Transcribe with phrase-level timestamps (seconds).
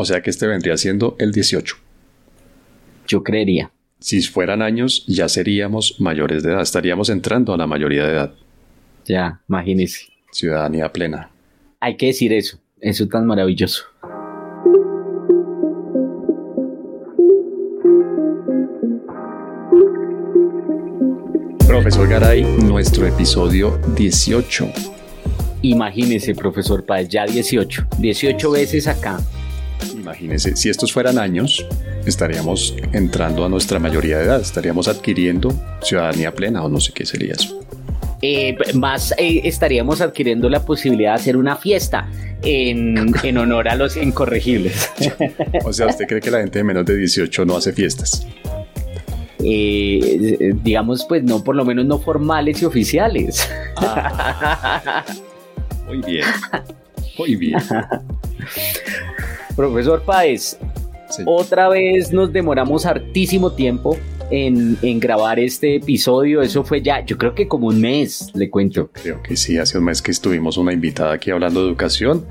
[0.00, 1.76] O sea que este vendría siendo el 18.
[3.06, 3.70] Yo creería.
[3.98, 8.34] Si fueran años, ya seríamos mayores de edad, estaríamos entrando a la mayoría de edad.
[9.04, 10.06] Ya, imagínese.
[10.32, 11.30] Ciudadanía plena.
[11.80, 13.84] Hay que decir eso, eso tan maravilloso.
[21.66, 24.66] Profesor Garay, nuestro episodio 18.
[25.60, 27.88] Imagínese, profesor Páez, ya 18.
[27.98, 29.20] 18 veces acá.
[29.94, 31.66] Imagínese, si estos fueran años,
[32.06, 37.06] estaríamos entrando a nuestra mayoría de edad, estaríamos adquiriendo ciudadanía plena o no sé qué
[37.06, 37.60] sería eso.
[38.22, 42.06] Eh, más eh, estaríamos adquiriendo la posibilidad de hacer una fiesta
[42.42, 44.90] en, en honor a los incorregibles.
[45.64, 48.26] o sea, ¿usted cree que la gente de menos de 18 no hace fiestas?
[49.42, 53.48] Eh, digamos, pues no, por lo menos no formales y oficiales.
[53.76, 55.04] Ah.
[55.86, 56.26] muy bien,
[57.18, 57.58] muy bien.
[59.60, 60.56] Profesor Páez,
[61.26, 63.94] otra vez nos demoramos hartísimo tiempo
[64.30, 66.40] en, grabar este episodio.
[66.40, 68.88] Eso fue ya, yo creo que como un mes, le cuento.
[68.90, 72.24] Creo que sí, hace un mes que estuvimos una invitada aquí hablando de educación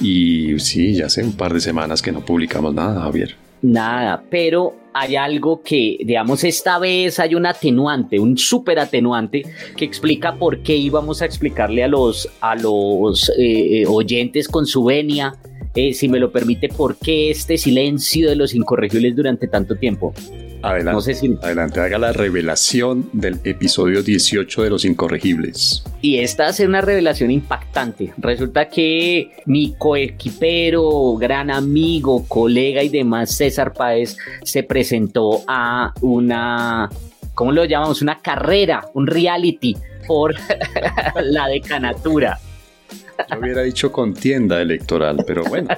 [0.00, 3.36] y sí, ya hace un par de semanas que no publicamos nada, Javier.
[3.60, 9.42] Nada, pero hay algo que, digamos, esta vez hay un atenuante, un súper atenuante
[9.76, 14.64] que explica por qué íbamos a explicarle a los, a los eh, eh, oyentes con
[14.64, 15.34] su venia
[15.74, 20.14] eh, si me lo permite, ¿por qué este silencio de los incorregibles durante tanto tiempo?
[20.62, 25.82] Adelante, adelante, haga la revelación del episodio 18 de Los Incorregibles.
[26.02, 28.12] Y esta hace una revelación impactante.
[28.18, 36.90] Resulta que mi coequipero, gran amigo, colega y demás, César Páez, se presentó a una,
[37.32, 38.02] ¿cómo lo llamamos?
[38.02, 39.76] Una carrera, un reality
[40.06, 40.34] por
[41.22, 42.38] la decanatura.
[43.30, 45.68] Yo hubiera dicho contienda electoral, pero bueno.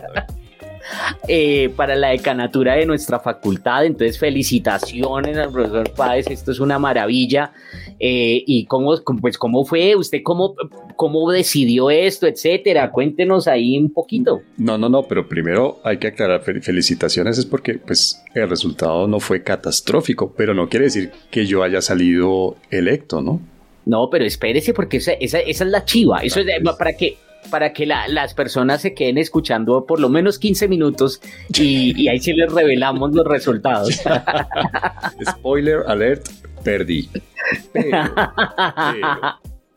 [1.29, 3.85] Eh, para la decanatura de nuestra facultad.
[3.87, 7.53] Entonces, felicitaciones al profesor Páez, esto es una maravilla.
[7.99, 9.95] Eh, ¿Y cómo, pues, cómo fue?
[9.95, 10.55] ¿Usted cómo,
[10.97, 12.91] cómo decidió esto, etcétera?
[12.91, 14.43] Cuéntenos ahí un poquito.
[14.57, 19.21] No, no, no, pero primero hay que aclarar, felicitaciones es porque pues, el resultado no
[19.21, 23.41] fue catastrófico, pero no quiere decir que yo haya salido electo, ¿no?
[23.85, 26.21] No, pero espérese porque esa, esa, es la chiva.
[26.21, 26.47] Eso es
[26.79, 27.17] para que
[27.51, 32.33] para que las personas se queden escuchando por lo menos 15 minutos y, ahí sí
[32.33, 34.01] les revelamos los resultados.
[35.31, 36.29] Spoiler alert,
[36.63, 37.09] perdí.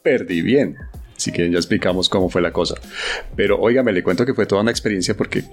[0.01, 0.75] perdí bien.
[1.15, 2.75] Así que ya explicamos cómo fue la cosa.
[3.35, 5.43] Pero me le cuento que fue toda una experiencia porque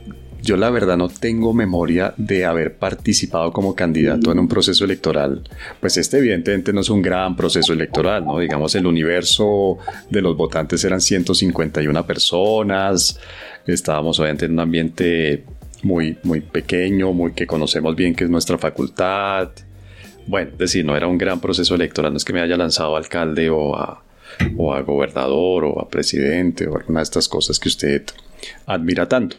[0.43, 5.49] yo la verdad no tengo memoria de haber participado como candidato en un proceso electoral.
[5.81, 8.39] Pues este evidentemente no es un gran proceso electoral, ¿no?
[8.39, 9.79] Digamos, el universo
[10.11, 13.21] de los votantes eran 151 personas.
[13.67, 15.45] Estábamos obviamente en un ambiente
[15.85, 19.51] muy, muy pequeño, muy que conocemos bien que es nuestra facultad.
[20.27, 22.97] Bueno, es decir, no era un gran proceso electoral, no es que me haya lanzado
[22.97, 24.03] alcalde o a
[24.57, 28.03] o a gobernador o a presidente o alguna de estas cosas que usted
[28.67, 29.37] admira tanto.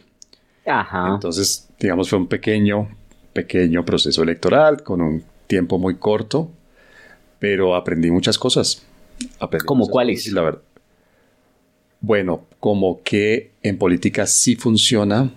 [1.14, 2.88] Entonces, digamos, fue un pequeño,
[3.32, 6.50] pequeño proceso electoral con un tiempo muy corto,
[7.38, 8.82] pero aprendí muchas cosas.
[9.64, 10.30] ¿Como cuáles?
[10.32, 10.62] La verdad.
[12.00, 15.30] Bueno, como que en política sí funciona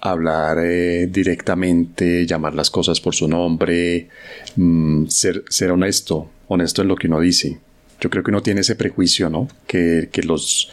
[0.00, 4.08] hablar eh, directamente, llamar las cosas por su nombre,
[4.56, 7.60] mm, ser, ser honesto, honesto en lo que uno dice.
[8.02, 9.46] Yo creo que uno tiene ese prejuicio, ¿no?
[9.64, 10.72] Que, los,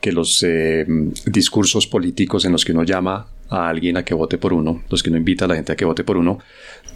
[0.00, 0.86] que los eh,
[1.26, 5.02] discursos políticos en los que uno llama a alguien a que vote por uno, los
[5.02, 6.38] que uno invita a la gente a que vote por uno,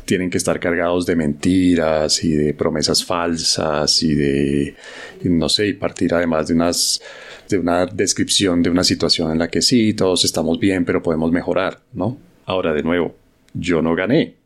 [0.05, 4.77] tienen que estar cargados de mentiras y de promesas falsas y de,
[5.25, 7.03] no sé, y partir además de unas
[7.49, 11.33] de una descripción de una situación en la que sí, todos estamos bien, pero podemos
[11.33, 12.19] mejorar, ¿no?
[12.47, 13.17] Ahora, de nuevo,
[13.53, 14.37] yo no gané.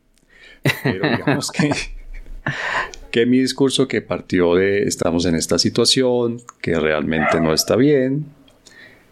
[0.83, 1.69] Pero digamos que
[3.17, 8.27] que mi discurso que partió de estamos en esta situación, que realmente no está bien,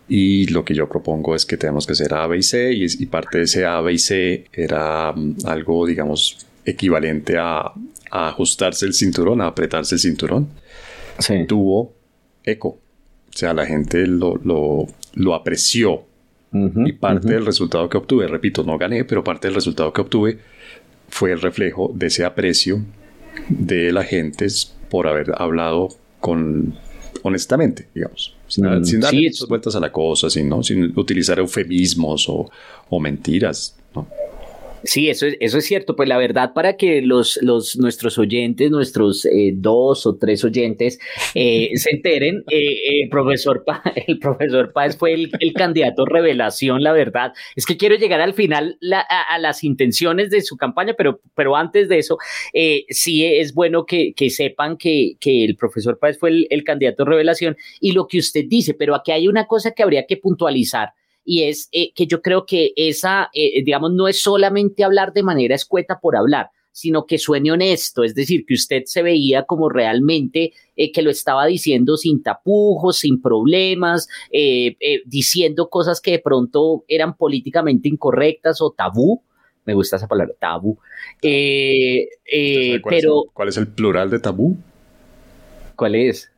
[0.08, 3.06] y lo que yo propongo es que tenemos que hacer A, B y C, y,
[3.08, 7.72] parte de ese A, B y C era mm, algo, digamos, equivalente a,
[8.12, 10.50] ajustarse el cinturón, a apretarse el cinturón.
[11.48, 11.96] Tuvo
[12.44, 12.68] eco.
[12.68, 14.36] O sea, la gente lo,
[15.16, 16.04] lo, apreció.
[16.54, 20.38] y parte del resultado que obtuve, repito, no gané, pero parte del resultado que obtuve
[21.10, 22.84] fue el reflejo de ese aprecio
[23.50, 24.48] de la gente
[24.90, 25.90] por haber hablado
[26.20, 26.76] con
[27.24, 29.14] honestamente, digamos, sin, mm, dar
[29.48, 33.76] vueltas a la cosa, sin, sin utilizar eufemismos o, mentiras.
[34.86, 35.96] Sí, eso es, eso es cierto.
[35.96, 41.00] Pues la verdad, para que los, los nuestros oyentes, nuestros eh, dos o tres oyentes,
[41.34, 43.66] eh, se enteren, eh, el profesor
[44.08, 47.34] el profesor Páez fue el, candidato revelación, la verdad.
[47.56, 51.90] Es que quiero llegar al final a, las intenciones de su campaña, pero, pero antes
[51.90, 52.18] de eso,
[52.90, 57.58] sí es bueno que, sepan que, que, el profesor Páez fue el, el candidato revelación
[57.80, 60.90] y lo que usted dice, pero aquí hay una cosa que habría que puntualizar
[61.26, 65.24] y es eh, que yo creo que esa, eh, digamos, no es solamente hablar de
[65.24, 69.70] manera escueta por hablar, sino que suene honesto, es decir, que usted se veía como
[69.70, 74.08] realmente eh, que lo estaba diciendo sin tapujos, sin problemas,
[75.06, 79.24] diciendo cosas que de pronto eran políticamente incorrectas o tabú.
[79.66, 80.78] Me gusta esa palabra, tabú.
[81.22, 84.58] pero, ¿Cuál es el plural de tabú?
[85.76, 86.30] ¿Cuál es?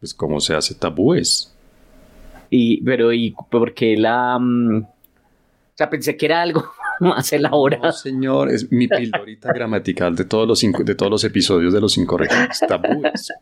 [0.00, 1.51] Pues cómo se hace tabúes.
[2.54, 4.38] Y, pero, ¿y por qué la...?
[4.38, 6.62] Mm, o sea, pensé que era algo
[7.00, 7.84] más elaborado.
[7.84, 11.96] No, señor, es mi pildorita gramatical de todos los, de todos los episodios de Los
[11.96, 12.60] Incorrectos.
[12.68, 13.32] Tabúes.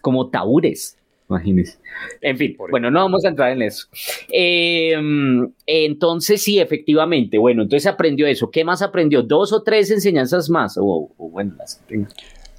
[0.00, 0.98] Como tabúres,
[1.28, 1.78] imagínese.
[2.20, 3.86] En fin, bueno, no vamos a entrar en eso.
[4.28, 7.38] Em, entonces, sí, efectivamente.
[7.38, 8.50] Bueno, entonces aprendió eso.
[8.50, 9.22] ¿Qué más aprendió?
[9.22, 10.76] ¿Dos o tres enseñanzas más?
[10.80, 11.80] O, bueno, las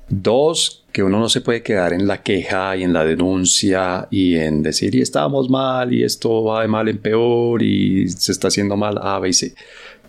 [0.10, 4.36] Dos, que uno no se puede quedar en la queja y en la denuncia y
[4.36, 8.50] en decir, y estábamos mal y esto va de mal en peor y se está
[8.50, 9.56] haciendo mal A, B y C.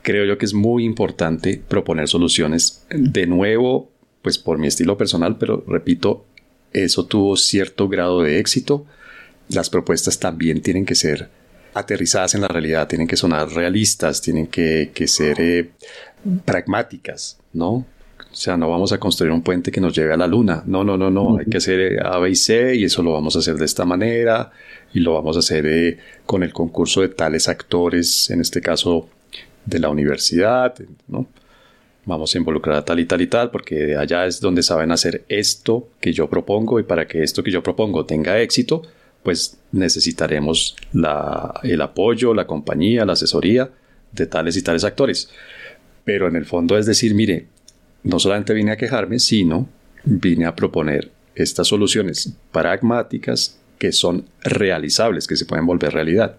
[0.02, 2.84] Creo yo que es muy importante proponer soluciones.
[2.90, 6.26] De nuevo, pues por mi estilo personal, pero repito,
[6.72, 8.84] eso tuvo cierto grado de éxito.
[9.48, 11.30] Las propuestas también tienen que ser
[11.74, 15.70] aterrizadas en la realidad, tienen que sonar realistas, tienen que, ser eh,
[16.44, 17.86] pragmáticas, ¿no?
[18.34, 20.64] O sea, no vamos a construir un puente que nos lleve a la luna.
[20.66, 21.38] No, no, no, no.
[21.38, 23.84] Hay que hacer A, B y C y eso lo vamos a hacer de esta
[23.84, 24.50] manera
[24.92, 29.08] y lo vamos a hacer eh, con el concurso de tales actores, en este caso
[29.64, 30.74] de la universidad,
[31.06, 31.28] ¿no?
[32.06, 35.24] Vamos a involucrar a tal y tal y tal porque allá es donde saben hacer
[35.28, 38.82] esto que yo propongo y para que esto que yo propongo tenga éxito,
[39.22, 43.70] pues necesitaremos la, el apoyo, la compañía, la asesoría
[44.10, 45.30] de tales y tales actores.
[46.04, 47.46] Pero en el fondo es decir, mire,
[48.04, 49.68] no solamente vine a quejarme, sino
[50.04, 56.36] vine a proponer estas soluciones pragmáticas que son realizables, que se pueden volver realidad.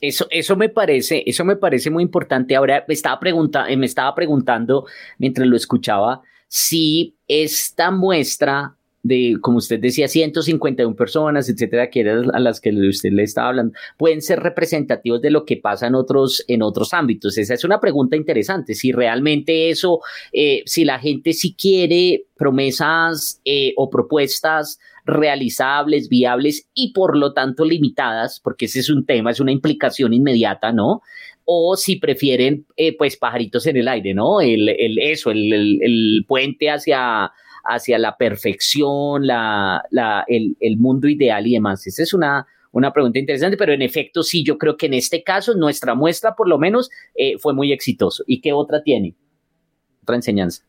[0.00, 2.54] Eso, eso me parece, eso me parece muy importante.
[2.54, 4.86] Ahora me estaba, pregunta, me estaba preguntando
[5.18, 8.75] mientras lo escuchaba si esta muestra
[9.06, 13.48] de, como usted decía, 151 personas, etcétera, que eran a las que usted le estaba
[13.48, 17.38] hablando, pueden ser representativos de lo que pasa en otros, en otros ámbitos.
[17.38, 18.74] Esa es una pregunta interesante.
[18.74, 20.00] Si realmente eso,
[20.32, 27.32] eh, si la gente sí quiere promesas eh, o propuestas realizables, viables y por lo
[27.32, 31.02] tanto limitadas, porque ese es un tema, es una implicación inmediata, ¿no?
[31.48, 34.40] o si prefieren, eh, pues, pajaritos en el aire, ¿no?
[34.40, 37.30] El, el eso, el, el, puente hacia,
[37.68, 39.82] hacia la perfección, la,
[40.28, 41.86] el, mundo ideal y demás?
[41.86, 45.22] Esa es una, una pregunta interesante, pero en efecto sí, yo creo que en este
[45.22, 48.24] caso nuestra muestra por lo menos eh, fue muy exitoso.
[48.26, 49.14] ¿Y qué otra tiene?
[50.02, 50.62] Otra enseñanza.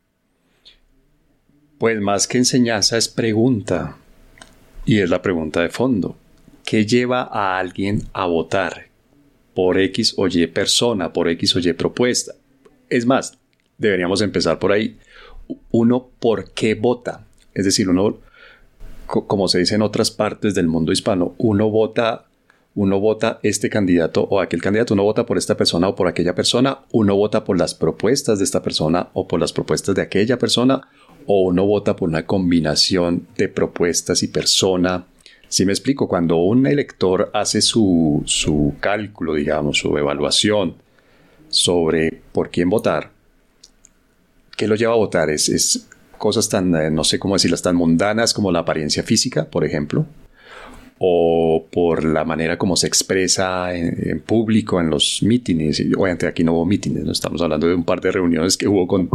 [1.77, 3.97] Pues más que enseñanza es pregunta.
[4.85, 6.17] Y es la pregunta de fondo.
[6.65, 8.87] ¿Qué lleva a alguien a votar
[9.53, 12.33] por X o Y persona, por X o Y propuesta?
[12.89, 13.37] Es más,
[13.77, 14.97] deberíamos empezar por ahí
[15.71, 17.25] uno por qué vota.
[17.53, 18.17] Es decir, uno,
[19.05, 22.25] como se dice en otras partes del mundo hispano, uno vota,
[22.75, 26.35] uno vota este candidato o aquel candidato, uno vota por esta persona o por aquella
[26.35, 30.37] persona, uno vota por las propuestas de esta persona o por las propuestas de aquella
[30.37, 30.87] persona,
[31.25, 35.05] o uno vota por una combinación de propuestas y persona.
[35.49, 40.75] Si me explico, cuando un elector hace su, su cálculo, digamos, su evaluación
[41.49, 43.11] sobre por quién votar,
[44.57, 45.29] ¿Qué lo lleva a votar?
[45.29, 45.87] Es,
[46.17, 50.07] cosas tan, eh, no sé cómo decirlas, tan mundanas como la apariencia física, por ejemplo,
[50.97, 55.79] o por la manera como se expresa en, público en los mítines.
[55.95, 58.87] Obviamente aquí no hubo mítines, no estamos hablando de un par de reuniones que hubo
[58.87, 59.07] con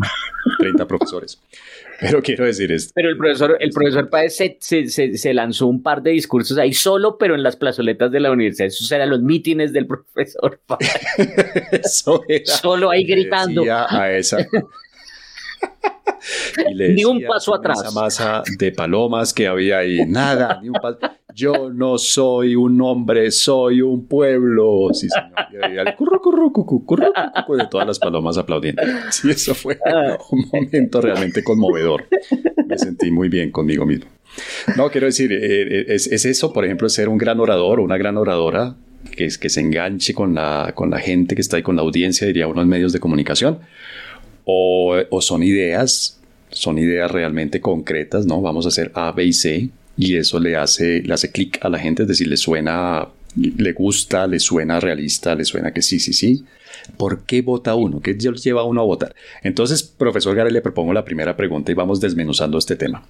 [0.61, 1.41] 30 profesores.
[2.01, 2.93] Pero quiero decir esto.
[2.95, 4.57] Pero el profesor, el profesor Páez se,
[4.89, 8.69] se, lanzó un par de discursos ahí solo, pero en las plazoletas de la universidad.
[8.69, 10.95] Esos eran los mítines del profesor Páez.
[11.73, 13.65] Eso solo ahí gritando.
[13.69, 14.39] A esa,
[16.76, 17.83] ni un paso atrás.
[17.83, 20.04] Esa masa de palomas que había ahí.
[20.07, 20.99] Nada, ni un paso.
[21.35, 24.88] Yo no soy un hombre, soy un pueblo.
[24.92, 25.73] Sí, señor.
[25.73, 28.83] Y el curro, curro, cucu, curro, cucu, de todas las palomas aplaudiendo.
[29.11, 30.19] Sí, eso fue ah.
[30.31, 32.07] un momento realmente conmovedor.
[32.66, 34.07] Me sentí muy bien conmigo mismo.
[34.76, 37.83] No, quiero decir, eh, eh, es, es, eso, por ejemplo, ser un gran orador o
[37.83, 38.76] una gran oradora
[39.16, 42.26] que, que se enganche con la, con la gente que está ahí, con la audiencia,
[42.26, 43.59] diría unos medios de comunicación,
[44.45, 46.21] o, son ideas,
[46.51, 48.41] son ideas realmente concretas, ¿no?
[48.41, 51.69] Vamos a hacer A, B y C, y eso le hace, le hace clic a
[51.69, 56.01] la gente, es decir, le suena, le gusta, le suena realista, le suena que sí,
[56.01, 56.45] sí, sí.
[56.97, 58.01] ¿Por qué vota uno?
[58.01, 59.15] ¿Qué lleva uno a votar?
[59.43, 63.05] Entonces, profesor Garay, le propongo la primera pregunta y vamos desmenuzando este tema.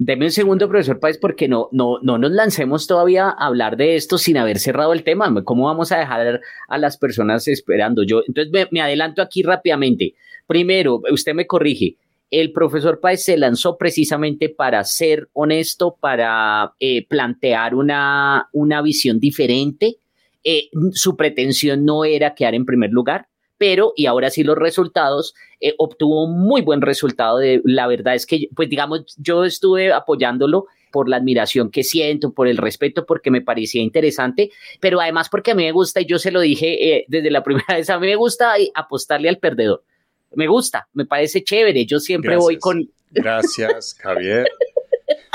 [0.00, 3.96] Deme un segundo, profesor Páez, porque no, no, no nos lancemos todavía a hablar de
[3.96, 5.42] esto sin haber cerrado el tema.
[5.42, 8.04] ¿Cómo vamos a dejar a las personas esperando?
[8.04, 10.14] Yo, entonces me adelanto aquí rápidamente.
[10.48, 11.98] Primero, usted me corrige.
[12.30, 19.20] El profesor Páez se lanzó precisamente para ser honesto, para eh, plantear una, una visión
[19.20, 19.98] diferente.
[20.42, 23.28] Eh, su pretensión no era quedar en primer lugar,
[23.58, 27.36] pero, y ahora sí los resultados, eh, obtuvo un muy buen resultado.
[27.36, 32.32] De, la verdad es que, pues digamos, yo estuve apoyándolo por la admiración que siento,
[32.32, 34.50] por el respeto, porque me parecía interesante,
[34.80, 37.74] pero además porque a mí me gusta, y yo se lo dije desde la primera
[37.76, 39.84] vez, a mí me gusta apostarle al perdedor.
[40.34, 42.88] Me gusta, me parece chévere, yo siempre voy con...
[43.10, 44.46] Gracias, Javier.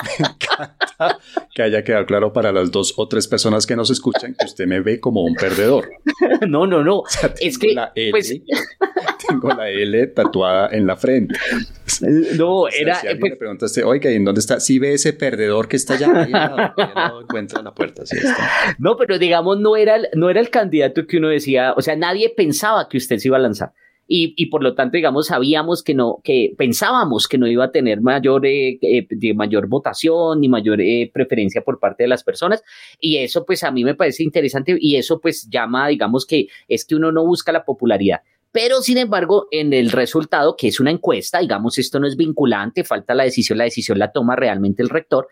[0.04, 1.20] Me encanta
[1.54, 4.68] que haya quedado claro para las dos o tres personas que nos escuchan que usted
[4.68, 5.90] me ve como un perdedor.
[6.48, 7.04] No, no, no.
[7.40, 8.34] es que la L, pues...
[9.28, 11.36] tengo la L tatuada en la frente.
[12.38, 12.96] No, era.
[12.96, 13.32] Si alguien pues...
[13.32, 14.60] le preguntaste, oiga, ¿y en dónde está?
[14.60, 16.32] Si ve ese perdedor que está allá, ahí
[17.12, 18.06] no, encuentra en la puerta.
[18.06, 18.76] Sí está.
[18.78, 22.34] No, pero digamos, no era, no era el candidato que uno decía, o sea, nadie
[22.36, 23.74] pensaba que usted se iba a lanzar
[24.08, 27.72] y, y, por lo tanto, digamos, sabíamos que no, que pensábamos que no iba a
[27.72, 32.64] tener mayor, eh, eh, mayor votación ni mayor eh, preferencia por parte de las personas.
[33.00, 36.86] Y eso, pues, a mí me parece interesante y eso, pues, llama, digamos, que es
[36.86, 38.22] que uno no busca la popularidad.
[38.52, 42.84] Pero, sin embargo, en el resultado, que es una encuesta, digamos, esto no es vinculante,
[42.84, 45.28] falta la decisión, la decisión la toma realmente el rector,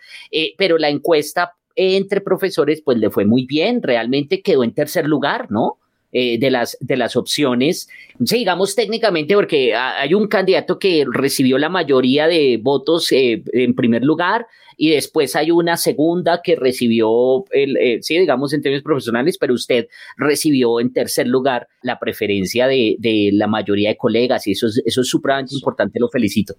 [0.58, 5.52] pero la encuesta entre profesores, pues, le fue muy bien, realmente quedó en tercer lugar,
[5.52, 5.81] ¿no?
[6.14, 7.88] Eh, de, las, de las opciones.
[8.20, 14.04] digamos técnicamente, porque hay un candidato que recibió la mayoría de votos eh, en primer
[14.04, 19.38] lugar y después hay una segunda que recibió, el, eh, sí, digamos en términos profesionales,
[19.40, 19.88] pero usted
[20.18, 24.82] recibió en tercer lugar la preferencia de, de la mayoría de colegas y eso es,
[24.86, 26.56] eso es supremamente importante, lo felicito.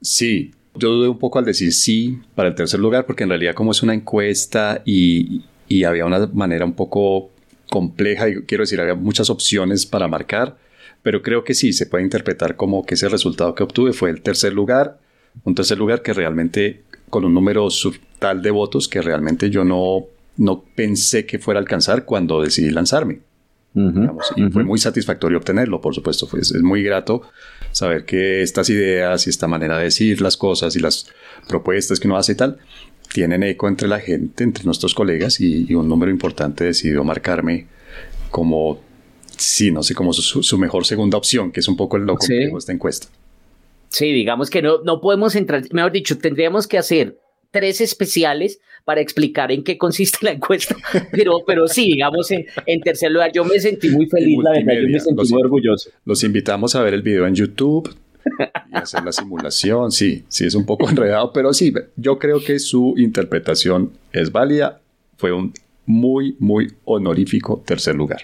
[0.00, 3.54] Sí, yo dudé un poco al decir sí para el tercer lugar, porque en realidad
[3.54, 7.32] como es una encuesta y, y había una manera un poco
[7.76, 10.56] compleja y quiero decir, había muchas opciones para marcar,
[11.02, 14.22] pero creo que sí, se puede interpretar como que ese resultado que obtuve fue el
[14.22, 14.98] tercer lugar,
[15.44, 17.68] un tercer lugar que realmente con un número
[18.18, 20.06] tal de votos que realmente yo no,
[20.38, 23.20] no pensé que fuera a alcanzar cuando decidí lanzarme.
[24.36, 26.26] y fue muy satisfactorio obtenerlo, por supuesto.
[26.26, 27.20] Pues, es muy grato
[27.72, 31.08] saber que estas ideas y esta manera de decir las cosas y las
[31.46, 32.56] propuestas que uno hace y tal,
[33.12, 37.66] tienen eco entre la gente, entre nuestros colegas y, un número importante decidió marcarme
[38.30, 38.80] como,
[39.36, 42.50] sí, no sé, como su, mejor segunda opción, que es un poco el loco de
[42.56, 43.08] esta encuesta.
[43.88, 47.18] Sí, digamos que no, no podemos entrar, mejor dicho, tendríamos que hacer
[47.50, 50.76] tres especiales para explicar en qué consiste la encuesta,
[51.10, 54.74] pero, pero sí, digamos, en, en tercer lugar, yo me sentí muy feliz, la verdad,
[54.82, 55.90] yo me sentí muy orgulloso.
[56.04, 57.94] Los invitamos a ver el video en YouTube,
[58.72, 59.90] y hacer la simulación.
[59.90, 64.80] Sí, sí es un poco enredado, pero sí, yo creo que su interpretación es válida.
[65.16, 65.52] Fue un
[65.86, 68.22] muy, muy honorífico tercer lugar.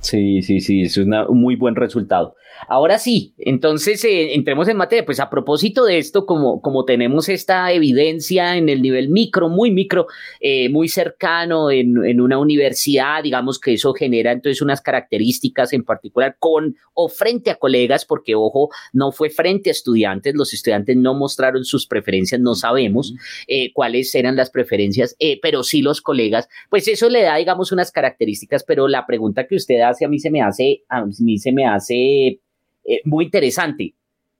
[0.00, 1.10] Sí, sí, sí, es un
[1.40, 2.36] muy buen resultado.
[2.68, 5.04] Ahora sí, entonces eh, entremos en materia.
[5.04, 9.70] Pues a propósito de esto, como, como tenemos esta evidencia en el nivel micro, muy
[9.70, 10.06] micro,
[10.40, 15.84] eh, muy cercano en, en, una universidad, digamos que eso genera entonces unas características en
[15.84, 20.96] particular con o frente a colegas, porque ojo, no fue frente a estudiantes, los estudiantes
[20.96, 23.14] no mostraron sus preferencias, no sabemos
[23.46, 27.92] eh, cuáles eran las preferencias, pero sí los colegas, pues eso le da, digamos, unas
[27.92, 31.52] características, pero la pregunta que usted hace a mí se me hace, a mí se
[31.52, 32.40] me hace
[32.86, 33.94] eh, muy interesante.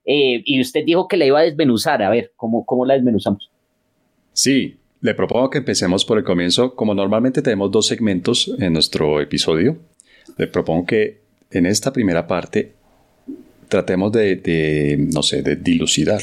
[0.05, 2.03] Eh, y usted dijo que la iba a desmenuzar.
[2.03, 3.51] A ver, ¿cómo, ¿cómo la desmenuzamos?
[4.33, 6.75] Sí, le propongo que empecemos por el comienzo.
[6.75, 9.79] Como normalmente tenemos dos segmentos en nuestro episodio,
[10.37, 12.73] le propongo que en esta primera parte
[13.69, 16.23] tratemos de, de, no sé, de dilucidar,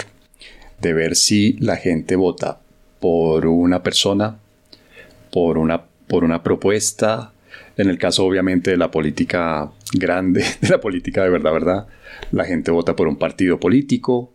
[0.80, 2.62] de ver si la gente vota
[3.00, 4.40] por una persona,
[5.32, 7.34] por una, por una propuesta,
[7.76, 11.88] en el caso obviamente de la política grande, de la política de verdad, verdad,
[12.32, 14.32] la gente vota por un partido político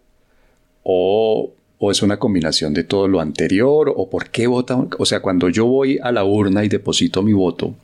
[0.82, 1.52] o,
[1.90, 4.88] es una combinación de todo lo anterior o por qué votan.
[4.98, 7.74] O sea, cuando yo voy a la urna y deposito mi voto,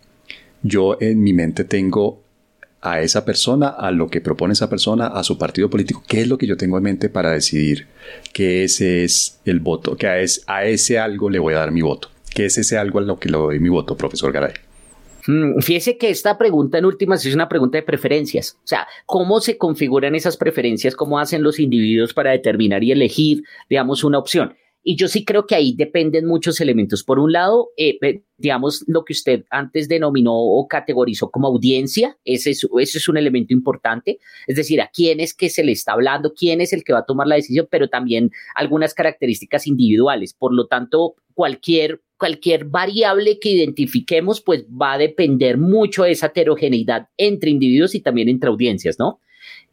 [0.63, 2.21] yo en mi mente tengo
[2.81, 6.29] a esa persona, a lo que propone esa persona, a su partido político, qué es
[6.29, 7.87] lo que yo tengo en mente para decidir
[8.33, 10.17] que ese es el voto, que a,
[10.47, 13.19] a ese algo le voy a dar mi voto, que es ese algo a lo
[13.19, 14.53] que le doy mi voto, profesor Garay.
[15.27, 18.59] Mm, fíjese que esta pregunta en últimas es una pregunta de preferencias.
[18.65, 20.97] O sea, ¿cómo se configuran esas preferencias?
[20.97, 24.55] ¿Cómo hacen los individuos para determinar y elegir, digamos, una opción?
[24.87, 27.05] Y yo sí creo que ahí dependen muchos elementos.
[27.05, 27.99] Por un lado, eh,
[28.37, 33.17] digamos, lo que usted antes denominó o categorizó como audiencia, ese es, ese es un
[33.17, 34.19] elemento importante.
[34.47, 36.99] Es decir, a quién es que se le está hablando, quién es el que va
[36.99, 40.35] a tomar la decisión, pero también algunas características individuales.
[40.35, 46.29] Por lo tanto, cualquier cualquier variable que identifiquemos, pues va a depender mucho de esa
[46.29, 49.21] heterogeneidad entre individuos y también entre audiencias, ¿no?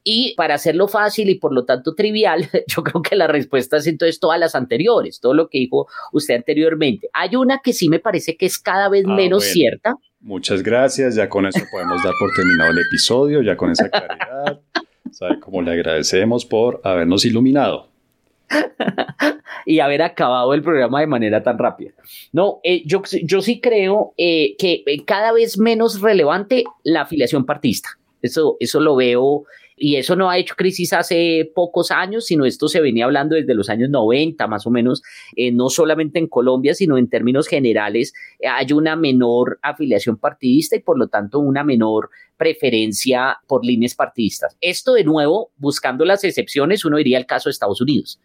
[0.03, 3.87] Y para hacerlo fácil y por lo tanto trivial, yo creo que la respuesta es
[3.87, 7.07] entonces todas las anteriores, todo lo que dijo usted anteriormente.
[7.13, 9.95] Hay una que sí me parece que es cada vez ah, menos cierta.
[10.19, 14.59] Muchas gracias, ya con eso podemos dar por terminado el episodio, ya con esa claridad.
[15.11, 17.90] ¿Sabe cómo le agradecemos por habernos iluminado?
[19.65, 21.91] y haber acabado el programa de manera tan rápida.
[22.31, 27.45] No, eh, yo, yo sí creo eh, que eh, cada vez menos relevante la afiliación
[27.45, 27.89] partista.
[28.21, 29.45] Eso, eso lo veo
[29.81, 33.55] y eso no ha hecho crisis hace pocos años, sino esto se venía hablando desde
[33.55, 35.01] los años 90 más o menos,
[35.35, 40.75] eh, no solamente en Colombia, sino en términos generales, eh, hay una menor afiliación partidista
[40.75, 44.55] y por lo tanto una menor preferencia por líneas partidistas.
[44.61, 48.19] Esto de nuevo, buscando las excepciones, uno diría el caso de Estados Unidos.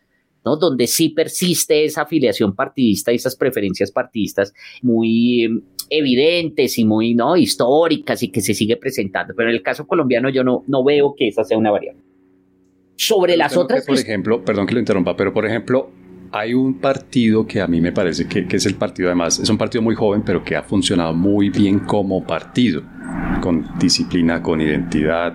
[0.45, 0.57] ¿No?
[0.57, 4.53] Donde sí persiste esa afiliación partidista y esas preferencias partidistas
[4.83, 7.37] muy evidentes y muy ¿no?
[7.37, 9.35] históricas y que se sigue presentando.
[9.37, 12.01] Pero en el caso colombiano yo no, no veo que esa sea una variable.
[12.97, 13.85] Sobre las otras...
[13.85, 15.91] por ejemplo, perdón que lo interrumpa, pero por ejemplo,
[16.33, 19.49] hay un partido que a mí me parece que, que, es el partido, además, es
[19.51, 22.83] un partido muy joven, pero que ha funcionado muy bien como partido,
[23.43, 25.35] con disciplina, con identidad,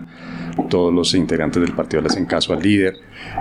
[0.70, 2.96] todos los integrantes del partido le hacen caso al líder,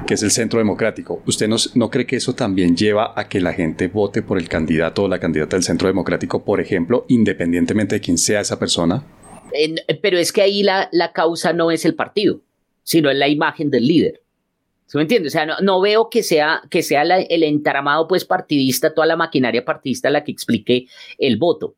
[0.06, 1.22] que es el centro democrático.
[1.26, 5.04] ¿Usted no, cree que eso también lleva a que la gente vote por el candidato
[5.04, 9.04] o la candidata del centro democrático, por ejemplo, independientemente de quién sea esa persona?
[10.00, 12.40] pero es que ahí la, la causa no es el partido,
[12.84, 14.22] sino es la imagen del líder.
[14.86, 15.28] ¿Se me entiende?
[15.28, 19.64] O sea, no, veo que sea, que sea el entramado pues partidista, toda la maquinaria
[19.64, 20.86] partidista la que explique
[21.18, 21.76] el voto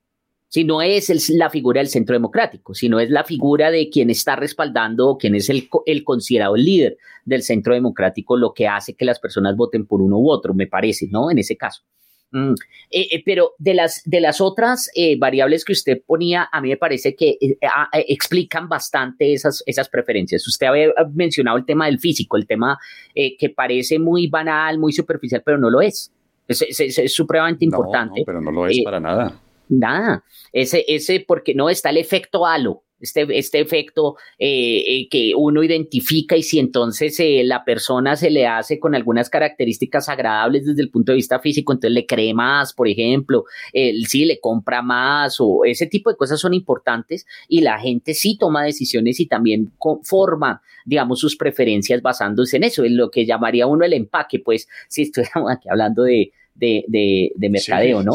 [0.53, 4.37] si no es la figura del centro democrático, sino es la figura de quien está
[4.37, 9.07] respaldando o quien es el, el considerado líder del centro democrático lo que hace que
[9.07, 11.31] las personas voten por uno u otro, me parece, ¿no?
[11.31, 11.85] En ese caso.
[12.33, 12.53] Mm,
[12.91, 16.69] eh, eh, pero de las, de las otras eh, variables que usted ponía, a mí
[16.69, 17.39] me parece que
[18.07, 20.47] explican bastante esas, esas preferencias.
[20.47, 22.79] Usted había mencionado el tema del físico, el tema
[23.15, 26.13] que parece muy banal, muy superficial, pero no lo es.
[26.47, 28.21] Es, supremamente importante.
[28.21, 29.41] No, pero no lo es para nada.
[29.75, 35.33] Nada, ese, ese, porque no está el efecto halo, este, este efecto eh, eh, que
[35.35, 40.67] uno identifica y si entonces eh, la persona se le hace con algunas características agradables
[40.67, 44.83] desde el punto de vista físico, entonces le cree más, por ejemplo, sí le compra
[44.83, 49.27] más o ese tipo de cosas son importantes y la gente sí toma decisiones y
[49.27, 54.39] también forma, digamos, sus preferencias basándose en eso, en lo que llamaría uno el empaque,
[54.39, 56.85] pues si estuviéramos aquí hablando de, de,
[57.35, 58.13] de, mercadeo, ¿no?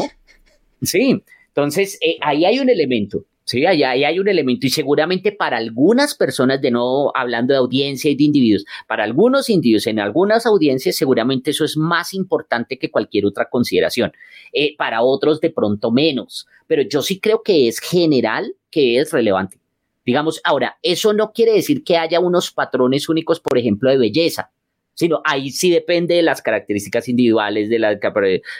[0.82, 1.22] Sí,
[1.58, 3.66] entonces, eh, ahí hay un elemento, ¿sí?
[3.66, 8.14] Ahí, hay un elemento y seguramente para algunas personas, de nuevo hablando de audiencia y
[8.14, 13.26] de individuos, para algunos individuos en algunas audiencias seguramente eso es más importante que cualquier
[13.26, 14.12] otra consideración.
[14.52, 19.10] Eh, para otros de pronto menos, pero yo sí creo que es general, que es
[19.10, 19.58] relevante.
[20.06, 24.52] Digamos, ahora, eso no quiere decir que haya unos patrones únicos, por ejemplo, de belleza
[24.98, 28.00] sino ahí sí depende de las características individuales de la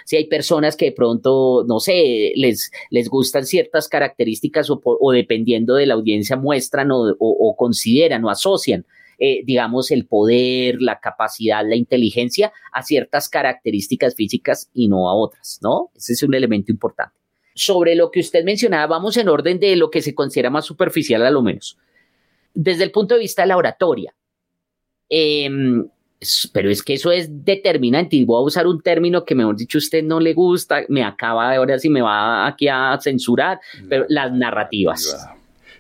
[0.05, 5.75] si hay personas que de pronto no sé les les gustan ciertas características o, dependiendo
[5.75, 8.87] de la audiencia muestran o, consideran o asocian
[9.19, 15.17] eh, digamos el poder la capacidad la inteligencia a ciertas características físicas y no a
[15.17, 17.17] otras no ese es un elemento importante.
[17.57, 21.27] Sobre lo que usted mencionaba vamos en orden de lo que se considera más superficial
[21.27, 21.77] a lo menos.
[22.55, 24.15] Desde el punto de vista de la oratoria
[25.11, 25.51] eh,
[26.53, 29.79] pero es que eso es determinante y voy a usar un término que mejor dicho
[29.79, 34.05] usted no le gusta, me acaba de ahora si me va aquí a censurar, pero
[34.09, 35.29] las narrativas.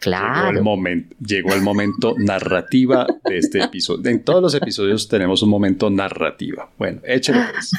[0.00, 0.46] Claro.
[0.46, 4.08] Llegó el, momento, llegó el momento narrativa de este episodio.
[4.10, 6.70] En todos los episodios tenemos un momento narrativa.
[6.78, 7.72] Bueno, échale pues.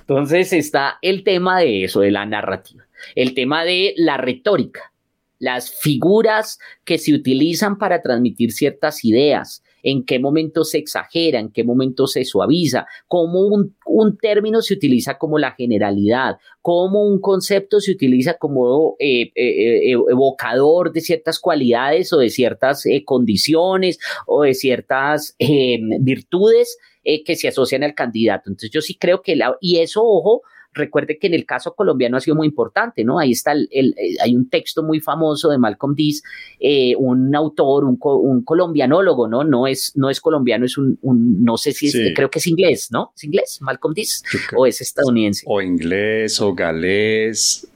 [0.00, 2.84] Entonces está el tema de eso, de la narrativa.
[3.16, 4.92] El tema de la retórica,
[5.40, 11.50] las figuras que se utilizan para transmitir ciertas ideas, en qué momento se exagera, en
[11.50, 13.40] qué momento se suaviza, cómo
[13.84, 19.92] un, término se utiliza como la generalidad, cómo un concepto se utiliza como eh, eh,
[19.92, 25.36] eh, evocador de ciertas cualidades o de ciertas condiciones o de ciertas
[26.00, 26.78] virtudes
[27.24, 28.50] que se asocian al candidato.
[28.50, 30.42] Entonces yo sí creo que, la, y eso, ojo,
[30.76, 33.18] recuerde que en el caso colombiano ha sido muy importante, ¿no?
[33.18, 36.22] Ahí está, el, eh, hay un texto muy famoso de Malcolm Diz,
[36.60, 39.42] eh, un autor, un, un, colombianólogo, ¿no?
[39.42, 42.88] No es, no es colombiano, es un, no sé si es, creo que es inglés,
[42.90, 43.12] ¿no?
[43.16, 44.22] ¿Es inglés, Malcolm Diz?
[44.56, 45.44] ¿O es estadounidense?
[45.48, 47.66] O inglés, o galés.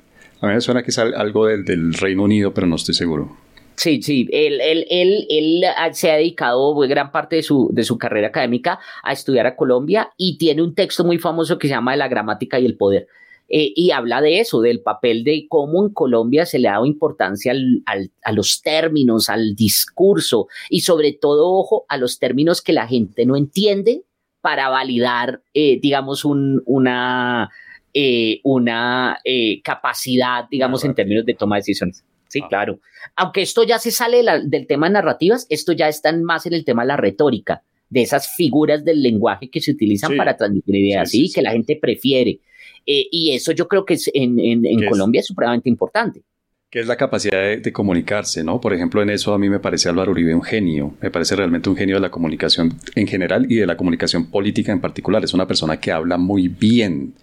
[0.40, 3.36] A mí me suena que es algo del Reino Unido, pero no estoy seguro.
[3.80, 7.96] Sí, sí, él, él, él, él, se ha dedicado gran parte de su, de su
[7.96, 11.96] carrera académica a estudiar a Colombia y tiene un texto muy famoso que se llama
[11.96, 13.08] la gramática y el poder.
[13.48, 16.84] Eh, y habla de eso, del papel de cómo en Colombia se le ha dado
[16.84, 22.74] importancia al, a los términos, al discurso y sobre todo, ojo, a los términos que
[22.74, 24.02] la gente no entiende
[24.42, 27.48] para validar, eh, digamos, un, una,
[27.94, 29.16] eh, una
[29.64, 32.04] capacidad, digamos, en términos de toma de decisiones.
[32.30, 32.46] Sí, ah.
[32.48, 32.80] claro.
[33.16, 36.64] Aunque esto ya se sale del tema de narrativas, esto ya está más en el
[36.64, 41.10] tema de la retórica, de esas figuras del lenguaje que se utilizan para transmitir ideas,
[41.10, 42.38] sí, que la gente prefiere.
[42.86, 46.22] Eh, y eso yo creo que es en, Colombia es supremamente importante.
[46.70, 48.60] Que es la capacidad de, comunicarse, ¿no?
[48.60, 51.68] Por ejemplo, en eso a mí me parece Álvaro Uribe un genio, me parece realmente
[51.68, 55.24] un genio de la comunicación en general y de la comunicación política en particular.
[55.24, 57.14] Es una persona que habla muy bien,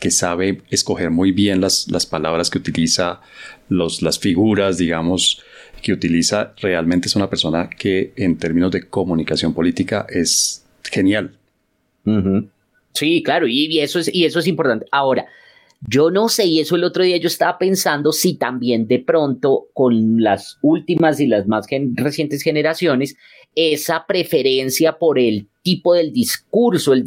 [0.00, 3.20] que sabe escoger muy bien las, las palabras que utiliza,
[3.68, 5.42] los, las figuras, digamos,
[5.82, 11.32] que utiliza, realmente es una persona que en términos de comunicación política es genial.
[12.92, 14.86] Sí, claro, y, eso es, y eso es importante.
[14.90, 15.26] Ahora,
[15.80, 19.66] yo no sé, y eso el otro día yo estaba pensando si también de pronto
[19.74, 23.16] con las últimas y las más recientes generaciones,
[23.54, 27.04] esa preferencia por el tipo del discurso, el,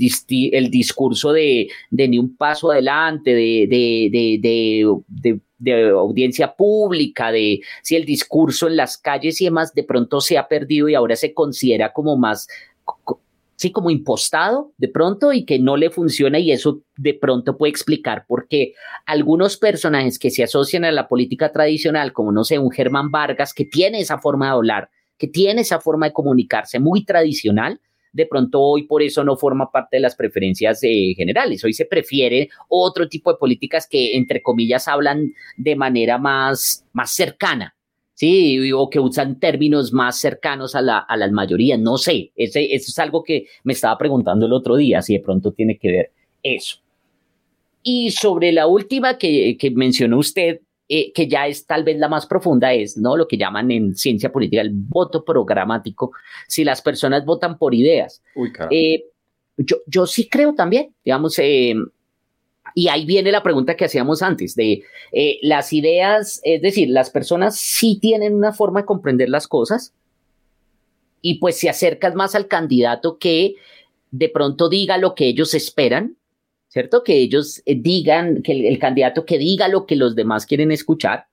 [0.51, 7.95] el discurso de, de, ni un paso adelante, de, de, de, audiencia pública, de si
[7.95, 11.33] el discurso en las calles y demás de pronto se ha perdido y ahora se
[11.33, 12.47] considera como más
[13.59, 17.71] sí, como impostado de pronto y que no le funciona y eso de pronto puede
[17.71, 18.73] explicar por qué
[19.05, 23.53] algunos personajes que se asocian a la política tradicional, como no sé, un Germán Vargas
[23.53, 27.81] que tiene esa forma de hablar, que tiene esa forma de comunicarse muy tradicional,
[28.13, 31.61] de pronto hoy por eso no forma parte de las preferencias generales.
[31.65, 37.11] Hoy se prefiere otro tipo de políticas que, entre comillas, hablan de manera más, más
[37.11, 37.75] cercana.
[38.19, 41.79] Sí, o que usan términos más cercanos a la, a las mayorías.
[41.79, 45.21] No sé, ese, eso es algo que me estaba preguntando el otro día, si de
[45.21, 46.11] pronto tiene que ver
[46.43, 46.79] eso.
[47.81, 52.09] Y sobre la última que, que mencionó usted, eh, que ya es tal vez la
[52.09, 53.15] más profunda, es ¿no?
[53.15, 56.11] lo que llaman en ciencia política el voto programático,
[56.45, 58.21] si las personas votan por ideas.
[58.69, 59.05] Eh,
[59.55, 61.73] yo, yo sí creo también, digamos, eh,
[62.79, 64.83] y ahí viene la pregunta que hacíamos antes, de
[65.41, 69.93] las ideas, es decir, las personas sí tienen una forma de comprender las cosas
[71.21, 73.55] y pues se acercan más al candidato que
[74.11, 76.15] de pronto diga lo que ellos esperan
[76.69, 77.03] ¿cierto?
[77.03, 81.27] Que ellos eh, digan, que el, candidato que diga lo que los demás quieren escuchar.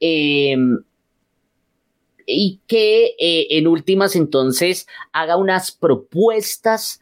[0.00, 0.82] Em,
[2.26, 7.00] y que eh, en últimas entonces haga unas propuestas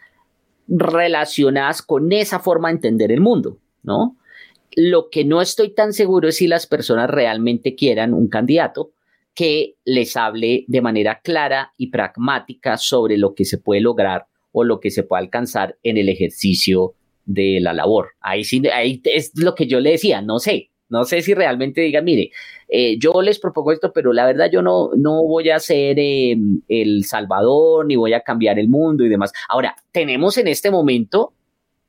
[0.66, 4.16] relacionadas con esa forma de entender el mundo, ¿no?
[4.76, 8.92] Lo que no estoy tan seguro es si las personas realmente quieran un candidato
[9.34, 14.64] que les hable de manera clara y pragmática sobre lo que se puede lograr o
[14.64, 18.10] lo que se puede alcanzar en el ejercicio de la labor.
[18.20, 21.82] Ahí sí, ahí es lo que yo le decía, no sé, no sé si realmente
[21.82, 22.30] digan, mire,
[22.68, 26.62] eh, yo les propongo esto, pero la verdad yo no, no voy a ser em,
[26.68, 29.32] el Salvador, ni voy a cambiar el mundo y demás.
[29.48, 31.34] Ahora, tenemos en este momento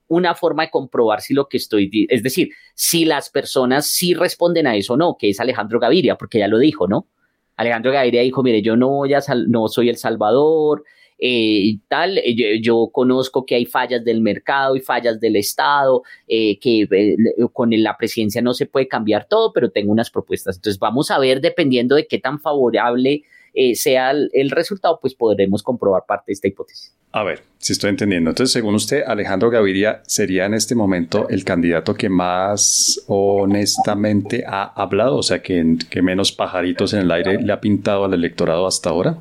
[0.09, 4.67] una forma de comprobar si lo que estoy, es decir, si las personas sí responden
[4.67, 7.07] a eso o no, que es Alejandro Gaviria, porque ya lo dijo, ¿no?
[7.55, 10.83] Alejandro Gaviria dijo, mire, yo no voy a, no soy el Salvador,
[11.19, 12.17] eh, tal.
[12.19, 16.87] Eh, yo, conozco que hay fallas del mercado y fallas del Estado, eh, que
[17.51, 20.55] con la presidencia no se puede cambiar todo, pero tengo unas propuestas.
[20.55, 23.23] Entonces vamos a ver, dependiendo de qué tan favorable
[23.75, 26.93] sea el, resultado, pues podremos comprobar parte de esta hipótesis.
[27.11, 28.29] A ver, si estoy entendiendo.
[28.29, 34.63] Entonces, según usted, Alejandro Gaviria sería en este momento el candidato que más honestamente ha
[34.63, 38.67] hablado, o sea, que, que menos pajaritos en el aire le ha pintado al electorado
[38.67, 39.19] hasta ahora.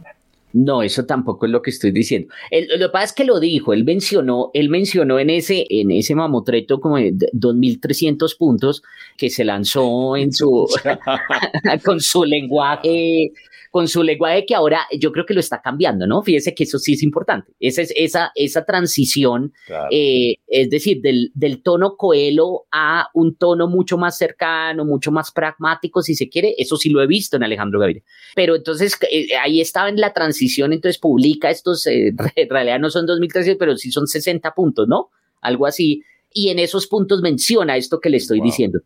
[0.52, 2.32] No, eso tampoco es lo que estoy diciendo.
[2.50, 6.14] lo que pasa es que lo dijo, él mencionó, él mencionó en ese, en ese
[6.14, 8.82] mamotreto como de 2.300 puntos
[9.16, 10.66] que se lanzó en su,
[11.84, 13.32] con su lenguaje
[13.70, 16.22] con su lenguaje que ahora yo creo que lo está cambiando, ¿no?
[16.22, 17.52] Fíjese que eso sí es importante.
[17.60, 19.52] Esa, es, esa, esa transición,
[19.90, 25.30] eh, es decir, del, del tono coelo a un tono mucho más cercano, mucho más
[25.32, 28.02] pragmático, si se quiere, eso sí lo he visto en Alejandro Gaviria.
[28.34, 32.90] Pero entonces eh, ahí estaba en la transición, entonces publica estos, eh, en realidad no
[32.90, 35.10] son 2.300, pero sí son 60 puntos, ¿no?
[35.40, 36.02] Algo así.
[36.32, 38.80] y en esos puntos menciona esto que le estoy diciendo.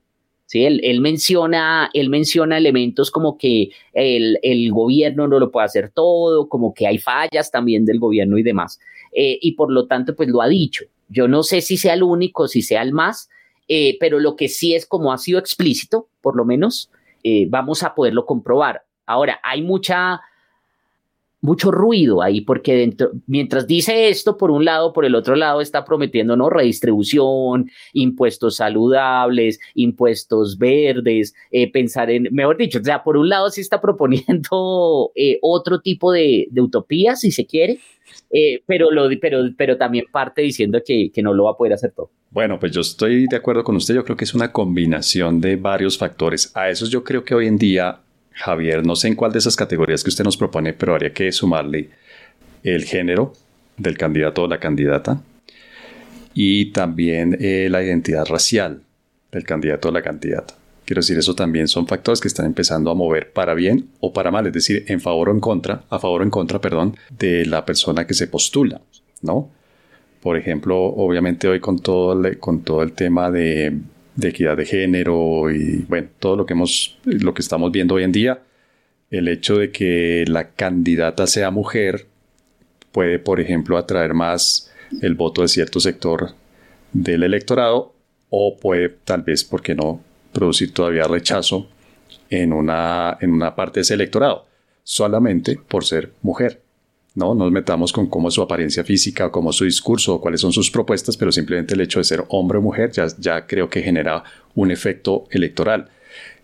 [0.52, 0.66] ¿Sí?
[0.66, 6.74] Él, menciona, él menciona elementos como que el, gobierno no lo puede hacer todo, como
[6.74, 8.78] que hay fallas también del gobierno y demás.
[9.12, 10.84] Eh, y por lo tanto, pues lo ha dicho.
[11.08, 13.30] Yo no sé si sea el único, si sea el más,
[13.66, 16.90] eh, pero lo que sí es como ha sido explícito, por lo menos,
[17.24, 18.82] eh, vamos a poderlo comprobar.
[19.06, 20.20] Ahora, hay mucha
[21.42, 25.60] mucho ruido ahí, porque dentro, mientras dice esto, por un lado, por el otro lado
[25.60, 26.48] está prometiendo ¿no?
[26.48, 33.50] redistribución, impuestos saludables, impuestos verdes, eh, pensar en, mejor dicho, o sea, por un lado
[33.50, 37.80] sí está proponiendo eh, otro tipo de, de, utopía, si se quiere,
[38.30, 41.72] eh, pero, lo, pero, pero también parte diciendo que, que no lo va a poder
[41.72, 42.10] hacer todo.
[42.30, 45.56] Bueno, pues yo estoy de acuerdo con usted, yo creo que es una combinación de
[45.56, 46.52] varios factores.
[46.56, 48.01] A esos yo creo que hoy en día
[48.34, 51.30] Javier, no sé en cuál de esas categorías que usted nos propone, pero habría que
[51.32, 51.90] sumarle
[52.62, 53.32] el género
[53.76, 55.22] del candidato o la candidata
[56.34, 58.82] y también eh, la identidad racial
[59.30, 60.54] del candidato o la candidata.
[60.84, 64.30] Quiero decir, eso también son factores que están empezando a mover para bien o para
[64.30, 67.46] mal, es decir, en favor o en contra, a favor o en contra, perdón, de
[67.46, 68.80] la persona que se postula,
[69.22, 69.48] ¿no?
[70.20, 73.76] Por ejemplo, obviamente hoy con todo, con todo el tema de
[74.16, 78.04] de equidad de género y bueno, todo lo que hemos, lo que estamos viendo hoy
[78.04, 78.42] en día,
[79.10, 82.06] el hecho de que la candidata sea mujer
[82.92, 84.70] puede, por ejemplo, atraer más
[85.00, 86.34] el voto de cierto sector
[86.92, 87.94] del electorado
[88.30, 91.68] o puede tal vez, ¿por qué no?, producir todavía rechazo
[92.30, 94.46] en una, en una parte de ese electorado,
[94.82, 96.62] solamente por ser mujer.
[97.14, 100.52] No nos metamos con cómo es su apariencia física, cómo es su discurso, cuáles son
[100.52, 103.82] sus propuestas, pero simplemente el hecho de ser hombre o mujer ya, ya creo que
[103.82, 105.88] genera un efecto electoral.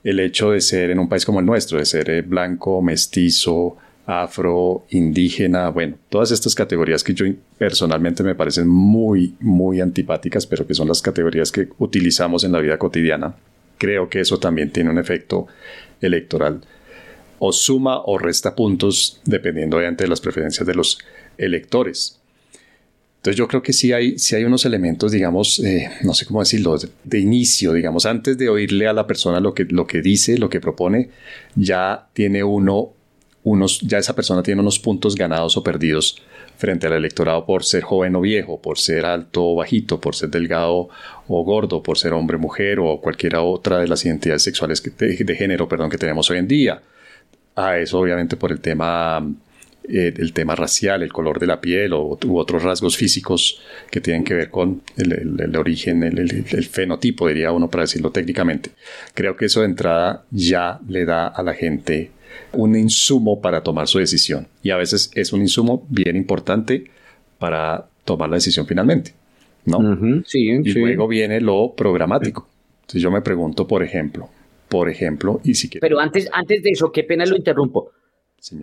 [0.04, 3.76] El hecho de ser en un país como el nuestro, de ser eh, blanco, mestizo,
[4.04, 7.26] afro, indígena, bueno, todas estas categorías que yo
[7.58, 12.60] personalmente me parecen muy, muy antipáticas, pero que son las categorías que utilizamos en la
[12.60, 13.34] vida cotidiana,
[13.76, 15.46] creo que eso también tiene un efecto
[16.00, 16.62] electoral
[17.38, 20.98] o suma o resta puntos dependiendo de las preferencias de los
[21.36, 22.18] electores.
[23.18, 26.76] Entonces yo creo que sí hay, hay unos elementos, digamos, eh, no sé cómo decirlo,
[27.02, 30.48] de, inicio, digamos, antes de oírle a la persona lo que, lo que dice, lo
[30.48, 31.10] que propone,
[31.56, 32.90] ya tiene uno,
[33.42, 36.22] unos, ya esa persona tiene unos puntos ganados o perdidos
[36.58, 40.30] frente al electorado por ser joven o viejo, por ser alto o bajito, por ser
[40.30, 40.88] delgado
[41.26, 44.90] o gordo, por ser hombre o mujer o cualquiera otra de las identidades sexuales que,
[44.90, 46.82] de género, perdón, que tenemos hoy en día
[47.58, 49.26] a eso obviamente por el tema,
[49.88, 54.00] eh, el tema racial, el color de la piel o, u otros rasgos físicos que
[54.00, 58.70] tienen que ver con el, origen, el, fenotipo, diría uno para decirlo técnicamente.
[59.12, 62.12] Creo que eso de entrada ya le da a la gente
[62.52, 66.84] un insumo para tomar su decisión y a veces es un insumo bien importante
[67.38, 69.14] para tomar la decisión finalmente.
[69.64, 70.22] ¿no?
[70.24, 72.48] sí, y luego viene lo programático.
[72.82, 74.30] Entonces yo me pregunto, por ejemplo,
[74.68, 77.92] por ejemplo, y si Pero antes, antes de eso, qué pena lo interrumpo.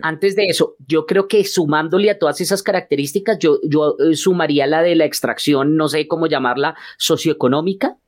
[0.00, 4.66] Antes de eso, yo creo que sumándole a todas esas características, yo, yo eh, sumaría
[4.66, 7.98] la de la extracción, no sé cómo llamarla, socioeconómica.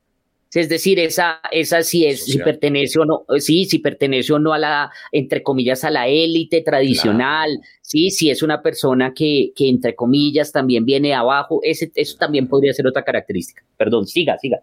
[0.54, 4.38] Es decir, esa, esa sí es, si pertenece o no, eh, sí, si pertenece o
[4.38, 9.52] no a la, entre comillas, a la élite tradicional, sí, si es una persona que,
[9.54, 13.62] que, entre comillas, también viene abajo, ese, eso también podría ser otra característica.
[13.76, 14.62] Perdón, siga, siga.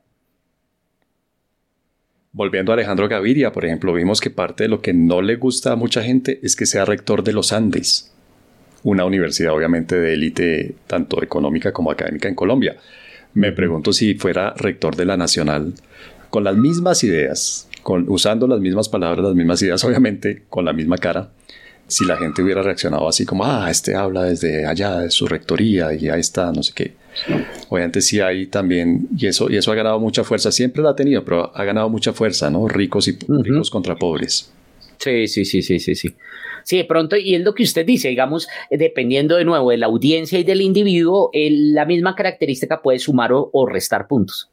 [2.35, 5.71] Volviendo a Alejandro Gaviria, por ejemplo, vimos que parte de lo que no le gusta
[5.71, 8.11] a mucha gente es que sea rector de los Andes,
[8.83, 12.75] una universidad obviamente de élite tanto económica como académica en Colombia.
[13.35, 15.75] Me pregunto si fuera rector de la Nacional
[16.29, 20.73] con las mismas ideas, con, usando las mismas palabras, las mismas ideas, obviamente con la
[20.73, 21.29] misma cara,
[21.87, 25.93] si la gente hubiera reaccionado así como, ah, este habla desde allá, de su rectoría
[25.93, 27.04] y ahí está, no sé qué
[27.69, 30.95] Obviamente sí hay también, y eso, y eso ha ganado mucha fuerza, siempre la ha
[30.95, 32.67] tenido, pero ha ganado mucha fuerza, ¿no?
[32.67, 34.51] Ricos y ricos contra pobres.
[34.97, 36.15] Sí, sí, sí, sí, sí, sí.
[36.63, 39.85] Sí, de pronto, y es lo que usted dice, digamos, dependiendo de nuevo de la
[39.85, 44.49] audiencia y del individuo, la misma característica puede sumar o restar puntos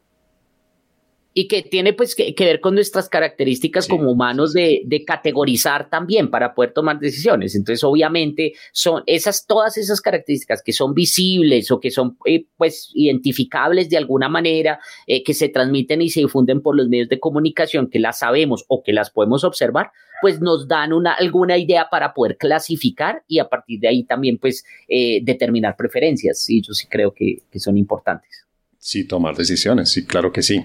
[1.35, 6.31] y que tiene pues que, ver con nuestras características como humanos de, de, categorizar también
[6.31, 7.55] para poder tomar decisiones.
[7.55, 12.91] Entonces, obviamente, son esas, todas esas características que son visibles o que son eh, pues
[12.95, 17.21] identificables de alguna manera, eh, que se transmiten y se difunden por los medios de
[17.21, 19.91] comunicación, que las sabemos o que las podemos observar,
[20.21, 24.39] pues nos dan una, alguna idea para poder clasificar y a partir de ahí también
[24.39, 26.49] pues eh, determinar preferencias.
[26.49, 28.47] Y yo sí creo que, que son importantes.
[28.85, 30.65] Sí, tomar decisiones, sí, claro que sí.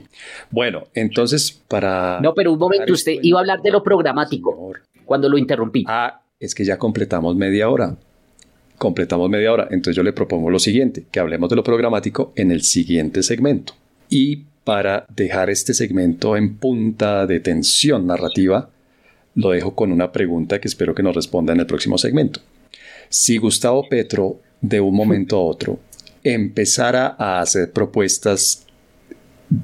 [0.49, 2.19] Bueno, entonces para...
[2.19, 4.73] No, pero un momento, usted iba a hablar de lo programático
[5.05, 5.85] cuando lo interrumpí.
[5.87, 7.95] Ah, es que ya completamos media hora.
[8.79, 9.67] Completamos media hora.
[9.69, 13.73] Entonces yo le propongo lo siguiente, que hablemos de lo programático en el siguiente segmento.
[14.09, 18.71] Y para dejar este segmento en punta de tensión narrativa,
[19.35, 22.39] lo dejo con una pregunta que espero que nos responda en el próximo segmento.
[23.09, 25.79] Si Gustavo Petro, de un momento a otro,
[26.33, 28.65] empezara a hacer propuestas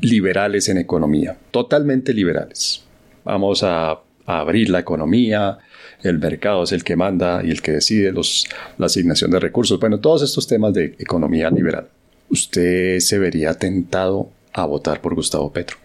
[0.02, 2.84] liberales en economía, totalmente liberales,
[3.24, 5.58] vamos a, abrir la economía,
[6.02, 8.48] el mercado es el que manda y el que decide los,
[8.78, 11.90] la asignación de recursos, bueno, todos estos temas de economía liberal,
[12.30, 15.76] ¿usted se vería tentado a votar por Gustavo Petro?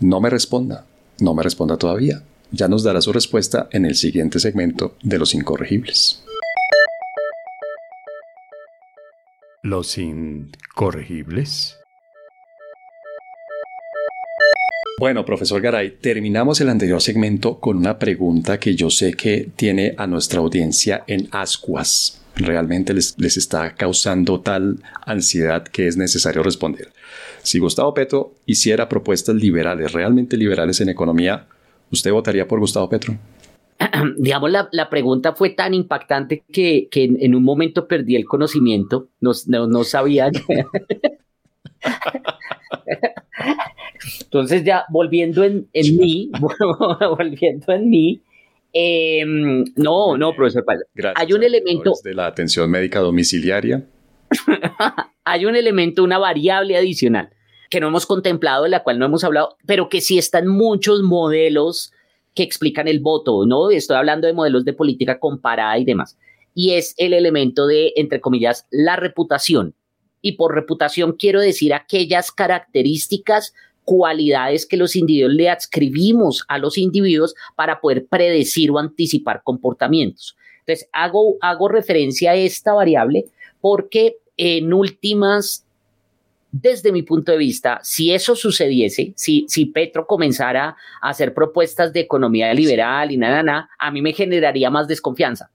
[0.00, 0.84] No me responda,
[1.20, 2.22] no me responda todavía.
[2.50, 6.22] Ya nos dará su respuesta en el siguiente segmento de Los Incorregibles.
[9.62, 11.78] Los Incorregibles.
[14.98, 19.94] Bueno, profesor Garay, terminamos el anterior segmento con una pregunta que yo sé que tiene
[19.96, 26.92] a nuestra audiencia en ascuas realmente les, está causando tal ansiedad que es necesario responder.
[27.42, 31.46] Si Gustavo Petro hiciera propuestas liberales, realmente liberales en economía,
[31.90, 33.16] ¿usted votaría por Gustavo Petro?
[34.16, 39.84] Digamos, la, pregunta fue tan impactante que, en, un momento perdí el conocimiento, no, no,
[39.84, 40.30] sabía.
[44.22, 46.30] Entonces ya volviendo en, en mí,
[47.18, 48.22] volviendo en mí,
[48.72, 50.64] Em, no, no, profesor
[51.14, 51.92] hay un elemento.
[52.02, 53.84] De la atención médica domiciliaria.
[55.24, 57.30] hay un elemento, una variable adicional
[57.68, 61.02] que no hemos contemplado, de la cual no hemos hablado, pero que sí están muchos
[61.02, 61.92] modelos
[62.34, 63.70] que explican el voto, ¿no?
[63.70, 66.18] Estoy hablando de modelos de política comparada y demás.
[66.54, 69.74] Y es el elemento de, entre comillas, la reputación.
[70.20, 76.78] Y por reputación quiero decir aquellas características cualidades que los individuos le adscribimos a los
[76.78, 80.36] individuos para poder predecir o anticipar comportamientos.
[80.60, 83.24] Entonces, hago, hago referencia a esta variable
[83.60, 85.66] porque en últimas,
[86.52, 91.92] desde mi punto de vista, si eso sucediese, si, si Petro comenzara a hacer propuestas
[91.92, 95.50] de economía liberal y nada, nada, a mí me generaría más desconfianza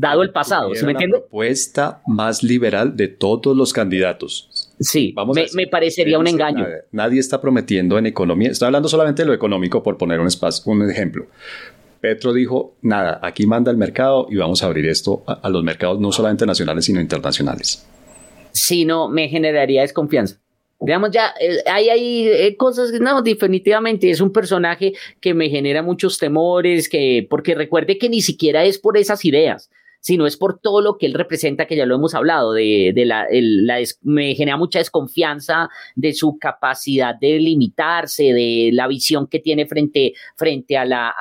[0.00, 0.74] dado el pasado.
[0.74, 1.18] ¿Sí me entiende?
[1.18, 4.72] La propuesta más liberal de todos los candidatos.
[4.80, 6.66] Sí, Vamos me, parecería un engaño.
[6.90, 8.50] Nadie, está prometiendo en economía.
[8.50, 11.26] Estoy hablando solamente de lo económico por poner un, espacio, un ejemplo.
[12.00, 16.00] Petro dijo, nada, aquí manda el mercado y vamos a abrir esto a, los mercados
[16.00, 17.86] no solamente nacionales, sino internacionales.
[18.52, 20.38] Sí, no, me generaría desconfianza.
[20.80, 25.50] Digamos, ya eh, hay, hay eh, cosas que no, definitivamente es un personaje que me
[25.50, 30.36] genera muchos temores, que, porque recuerde que ni siquiera es por esas ideas sino es
[30.36, 33.26] por todo lo que él representa, que ya lo hemos hablado, de, la,
[34.02, 40.14] me genera mucha desconfianza de su capacidad de limitarse, de la visión que tiene frente,
[40.36, 41.14] frente a, la,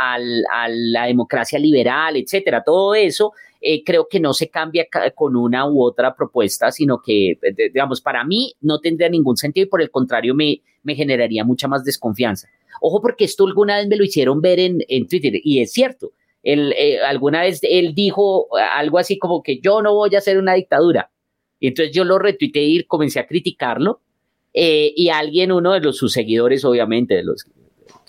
[0.67, 2.63] la democracia liberal, etcétera.
[2.63, 7.37] Todo eso eh, creo que no se cambia con una u otra propuesta, sino que,
[7.73, 11.67] digamos, para mí no tendría ningún sentido y por el contrario me, me generaría mucha
[11.67, 12.47] más desconfianza.
[12.81, 16.11] Ojo, porque esto alguna vez me lo hicieron ver en, en Twitter y es cierto.
[16.43, 20.37] Él, eh, alguna vez él dijo algo así como que yo no voy a hacer
[20.37, 21.11] una dictadura.
[21.59, 24.01] Y entonces yo lo retuiteé y comencé a criticarlo.
[24.53, 27.45] Eh, y alguien, uno de los, sus seguidores, obviamente, de los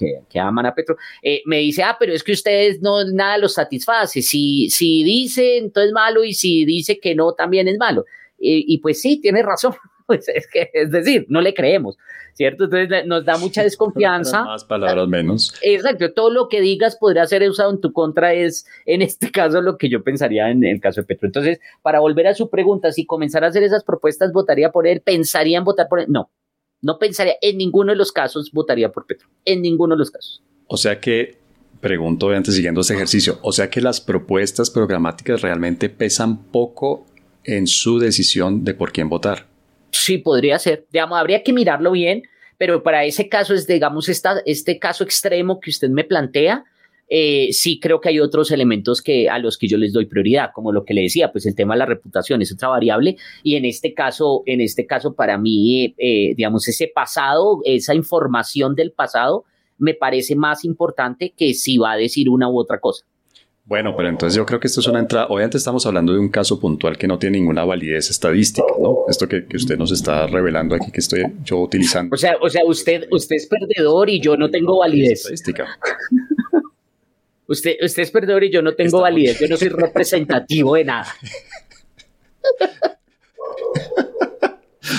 [0.00, 3.36] que, que aman a Petro, eh, me dice, ah, pero es que ustedes no, nada
[3.36, 4.22] los satisface.
[4.22, 8.06] Si, si dice, entonces es malo, y si dice que no, también es malo.
[8.38, 9.74] y pues sí, tiene razón.
[10.10, 11.96] Pues es que, es decir, no le creemos,
[12.34, 12.64] ¿cierto?
[12.64, 14.42] Entonces nos da mucha desconfianza.
[14.42, 15.54] Más palabras menos.
[15.62, 19.60] Exacto, todo lo que digas podría ser usado en tu contra es, en este caso,
[19.60, 21.28] lo que yo pensaría en el caso de Petro.
[21.28, 25.00] Entonces, para volver a su pregunta, si comenzara a hacer esas propuestas, ¿votaría por él?
[25.00, 26.06] ¿Pensaría en votar por él?
[26.08, 26.28] No,
[26.83, 30.43] no pensaría, en ninguno de los casos votaría por Petro, en ninguno de los casos.
[30.66, 31.38] O sea que
[31.81, 37.07] pregunto antes siguiendo ese ejercicio, o sea que las propuestas programáticas realmente pesan poco
[37.45, 39.47] en su decisión de por quién votar.
[39.90, 40.87] Sí, podría ser.
[40.93, 42.23] Digamos, habría que mirarlo bien,
[42.59, 46.64] pero para ese caso es, digamos, esta, este caso extremo que usted me plantea,
[47.12, 50.51] eh, sí creo que hay otros elementos que, a los que yo les doy prioridad,
[50.55, 53.57] como lo que le decía, pues el tema de la reputación es otra variable y
[53.57, 58.92] en este caso, en este caso para mí, eh, digamos, ese pasado, esa información del
[58.92, 59.44] pasado
[59.77, 63.05] me parece más importante que si va a decir una u otra cosa.
[63.64, 65.27] Bueno, pero entonces yo creo que esto es una entrada.
[65.29, 69.05] Obviamente estamos hablando de un caso puntual que no tiene ninguna validez estadística, ¿no?
[69.09, 72.14] Esto que, usted nos está revelando aquí que estoy yo utilizando.
[72.14, 75.20] O sea, o sea, usted, usted es perdedor y yo no tengo validez.
[75.20, 75.66] Estadística.
[77.51, 79.38] Usted, usted es perdedor y yo no tengo validez.
[79.38, 81.14] Yo no soy representativo de nada.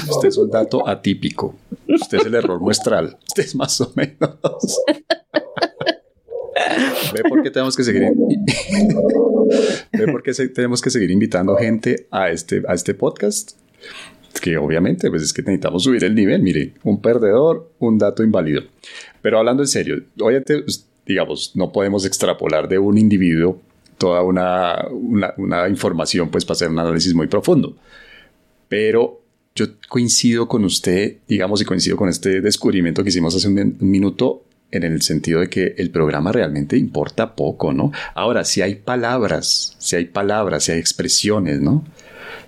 [0.09, 1.55] Usted es un dato atípico.
[1.87, 3.17] Usted es el error muestral.
[3.27, 4.37] Usted es más o menos.
[7.13, 8.03] ¿Ve por qué tenemos que seguir,
[9.91, 13.53] ¿Ve por qué tenemos que seguir invitando gente a este, a este podcast?
[14.41, 16.41] que obviamente pues es que necesitamos subir el nivel.
[16.41, 18.63] Mire, un perdedor, un dato inválido.
[19.21, 23.61] Pero hablando en serio, obviamente, pues, digamos, no podemos extrapolar de un individuo
[24.01, 24.87] toda una,
[25.37, 27.75] una, información pues para hacer un análisis muy profundo.
[28.67, 29.21] Pero
[29.53, 34.43] yo coincido con usted, digamos, y coincido con este descubrimiento que hicimos hace un, minuto
[34.71, 37.91] en el sentido de que el programa realmente importa poco, ¿no?
[38.15, 41.85] Ahora, si hay palabras, si hay palabras, si hay expresiones, ¿no?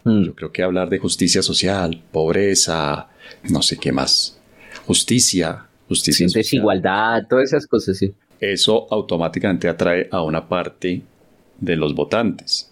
[0.05, 0.23] Mm.
[0.23, 3.09] Yo creo que hablar de justicia social, pobreza,
[3.43, 4.39] no sé qué más,
[4.87, 8.13] justicia, justicia social, desigualdad, todas esas cosas, sí.
[8.39, 11.01] Eso automáticamente atrae a una parte
[11.59, 12.69] de los votantes.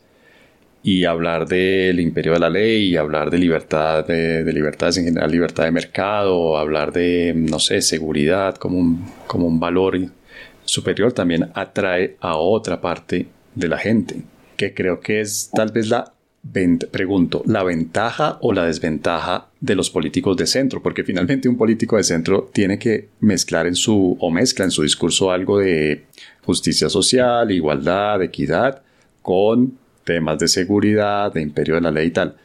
[0.83, 5.31] Y hablar del imperio de la ley, y hablar de libertad, de, libertades en general,
[5.31, 9.99] libertad de mercado, hablar de, no sé, seguridad como un, como un valor
[10.65, 14.23] superior, también atrae a otra parte de la gente,
[14.57, 16.13] que creo que es tal vez la
[16.91, 20.81] pregunto, ¿la ventaja o la desventaja de los políticos de centro?
[20.81, 24.83] Porque finalmente un político de centro tiene que mezclar en su, o mezcla en su
[24.83, 26.05] discurso algo de
[26.43, 28.81] justicia social, igualdad, equidad,
[29.21, 32.35] con temas de seguridad, de imperio de la ley y tal.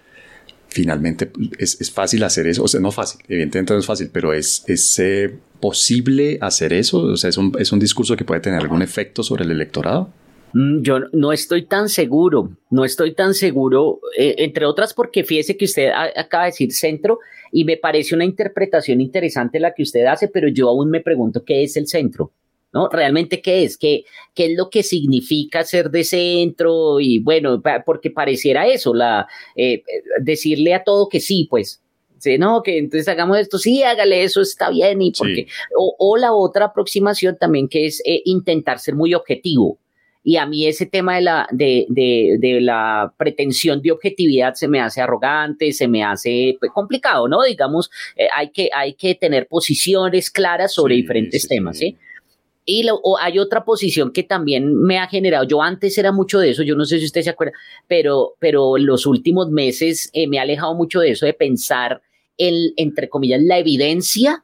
[0.68, 4.62] Finalmente es, fácil hacer eso, o sea, no fácil, evidentemente no es fácil, pero es,
[4.66, 8.60] es eh, posible hacer eso, o sea, es un, es un discurso que puede tener
[8.60, 10.10] algún efecto sobre el electorado.
[10.52, 15.56] Mm, yo no estoy tan seguro, no estoy tan seguro, eh, entre otras porque fíjese
[15.56, 17.18] que usted acaba de decir centro
[17.52, 21.44] y me parece una interpretación interesante la que usted hace, pero yo aún me pregunto
[21.44, 22.32] qué es el centro.
[22.72, 22.88] ¿no?
[22.90, 23.78] Realmente, ¿qué es?
[23.78, 27.00] ¿Qué, ¿Qué es lo que significa ser de centro?
[27.00, 29.82] Y bueno, porque pareciera eso, la, eh,
[30.20, 31.80] decirle a todo que sí, pues,
[32.18, 36.32] Sí, no, que entonces hagamos esto, sí, hágale eso, está bien, y porque, o, la
[36.32, 39.78] otra aproximación también que es eh, intentar ser muy objetivo,
[40.28, 44.66] y a mí ese tema de la, de, de, de la pretensión de objetividad se
[44.66, 47.44] me hace arrogante, se me hace pues, complicado, ¿no?
[47.44, 51.96] Digamos, eh, hay, que, hay que tener posiciones claras sobre diferentes temas, ¿sí?
[52.64, 52.84] Y
[53.20, 55.44] hay otra posición que también me ha generado.
[55.44, 57.52] Yo antes era mucho de eso, yo no sé si usted se acuerda,
[57.86, 62.02] pero, pero los últimos meses eh, me ha alejado mucho de eso, de pensar
[62.36, 64.42] en, entre comillas, la evidencia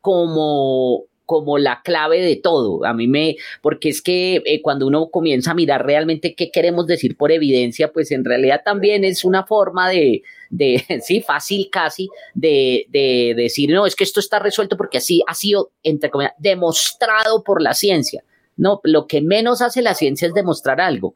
[0.00, 2.86] como, como la clave de todo.
[2.86, 6.86] A mí me, porque es que eh, cuando uno comienza a mirar realmente qué queremos
[6.86, 12.08] decir por evidencia, pues en realidad también es una forma de, de sí, fácil casi,
[12.32, 16.32] de, de, decir, no, es que esto está resuelto porque así ha sido, entre comillas,
[16.38, 18.24] demostrado por la ciencia.
[18.56, 21.14] No, lo que menos hace la ciencia es demostrar algo.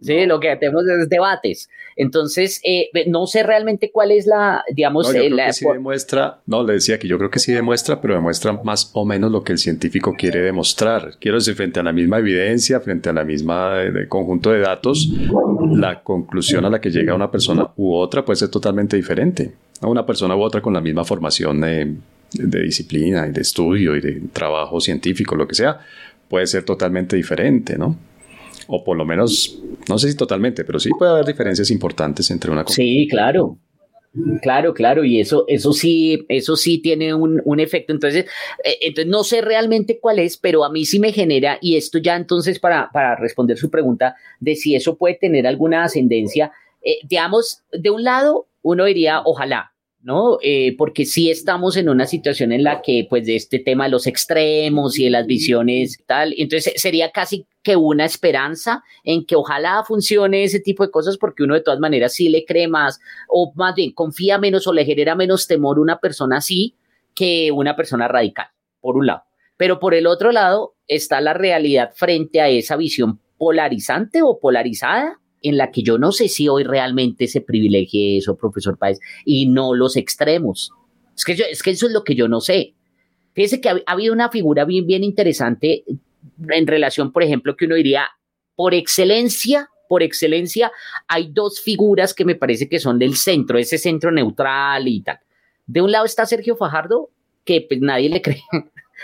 [0.00, 1.68] Sí, lo que tenemos es debates.
[1.96, 6.40] Entonces, eh, no sé realmente cuál es la, digamos, no, yo creo que sí demuestra,
[6.46, 9.42] no, le decía que yo creo que sí demuestra, pero demuestra más o menos lo
[9.42, 11.16] que el científico quiere demostrar.
[11.18, 15.08] Quiero decir, frente a la misma evidencia, frente a la misma eh, conjunto de datos,
[15.72, 19.52] la conclusión a la que llega una persona u otra puede ser totalmente diferente.
[19.82, 21.94] Una persona u otra con la misma formación de,
[22.32, 25.80] de disciplina y de estudio y de trabajo científico, lo que sea,
[26.28, 27.96] puede ser totalmente diferente, ¿no?
[28.68, 29.58] O por lo menos,
[29.88, 32.76] no sé si totalmente, pero sí puede haber diferencias importantes entre una cosa.
[32.76, 33.58] Sí, claro.
[34.42, 37.92] Claro, claro, y eso, eso sí, eso sí tiene un, un efecto.
[37.92, 38.24] Entonces,
[38.64, 41.98] eh, entonces, no sé realmente cuál es, pero a mí sí me genera, y esto
[41.98, 46.52] ya entonces para, para responder su pregunta de si eso puede tener alguna ascendencia,
[46.82, 50.38] eh, digamos, de un lado, uno diría, ojalá, ¿no?
[50.42, 53.90] Eh, porque sí estamos en una situación en la que, pues, de este tema de
[53.90, 59.36] los extremos y de las visiones tal, entonces sería casi que una esperanza en que
[59.36, 63.00] ojalá funcione ese tipo de cosas porque uno de todas maneras sí le cree más
[63.28, 66.76] o más bien confía menos o le genera menos temor una persona así
[67.14, 68.46] que una persona radical,
[68.80, 69.24] por un lado.
[69.56, 75.20] Pero por el otro lado está la realidad frente a esa visión polarizante o polarizada
[75.42, 79.46] en la que yo no sé si hoy realmente se privilegie eso, profesor Páez, y
[79.46, 80.72] no los extremos.
[81.16, 82.74] Es que, es que eso es lo que yo no sé.
[83.34, 85.84] Fíjese que ha, habido una figura bien, bien interesante
[86.48, 88.08] en relación, por ejemplo, que uno diría,
[88.56, 90.72] por excelencia, por excelencia,
[91.06, 95.18] hay dos figuras que me parece que son del centro, ese centro neutral y tal.
[95.66, 97.10] De un lado está Sergio Fajardo,
[97.44, 98.42] que pues nadie le cree,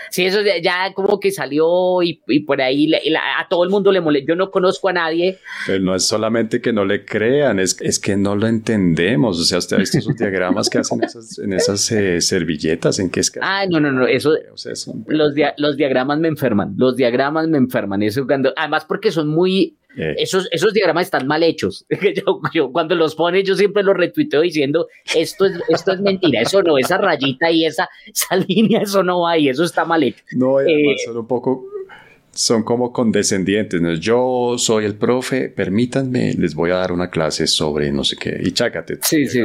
[0.09, 4.29] Sí, eso ya como que salió y, por ahí a todo el mundo le molesta.
[4.29, 5.37] Yo no conozco a nadie.
[5.65, 9.39] Pero no es solamente que no le crean, es, es que no lo entendemos.
[9.39, 11.01] O sea, usted ha visto esos diagramas que hacen
[11.43, 13.39] en esas eh, servilletas, en qué es que...
[13.41, 14.33] Ah, no, no, no, eso...
[15.07, 18.03] los, los diagramas me enferman, los diagramas me enferman.
[18.03, 20.15] Eso cuando, además porque son muy eh.
[20.17, 21.85] Esos, esos diagramas están mal hechos.
[22.53, 26.61] Yo, cuando los pone, yo siempre los retuiteo diciendo, esto es, esto es mentira, eso
[26.61, 30.23] no, esa rayita y esa, esa línea, eso no va y eso está mal hecho.
[30.31, 31.65] No, eh, son un poco,
[32.31, 33.99] son como condescendientes.
[33.99, 38.39] Yo soy el profe, permítanme, les voy a dar una clase sobre no sé qué,
[38.43, 38.99] y chácate.
[39.01, 39.41] Sí, sí.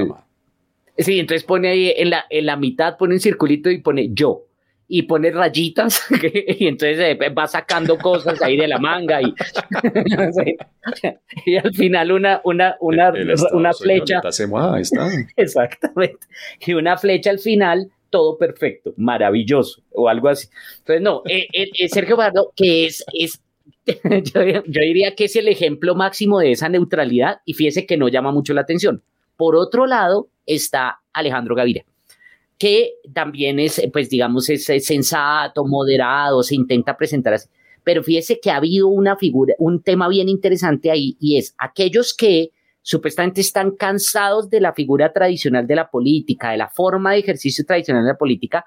[0.98, 4.49] Sí, entonces pone ahí en la, en la mitad, pone un circulito y pone yo
[4.92, 6.04] y pone rayitas
[6.58, 9.32] y entonces eh, va sacando cosas ahí de la manga y,
[11.46, 13.12] y al final una, una, una,
[13.52, 14.20] una flecha.
[15.36, 16.18] Exactamente.
[16.66, 20.48] Y una flecha al final, todo perfecto, maravilloso o algo así.
[20.78, 23.40] Entonces, no, eh, eh, Sergio Bardo, que es, es
[23.86, 28.08] yo, yo, diría que es el ejemplo máximo de esa neutralidad y fíjese que no
[28.08, 29.04] llama mucho la atención.
[29.36, 31.84] Por otro lado está Alejandro Gaviria
[32.60, 37.48] que también es, pues digamos, es, sensato, moderado, se intenta presentar así.
[37.82, 42.12] Pero fíjese que ha habido una figura, un tema bien interesante ahí, y es aquellos
[42.12, 42.50] que
[42.82, 47.64] supuestamente están cansados de la figura tradicional de la política, de la forma de ejercicio
[47.64, 48.66] tradicional de la política,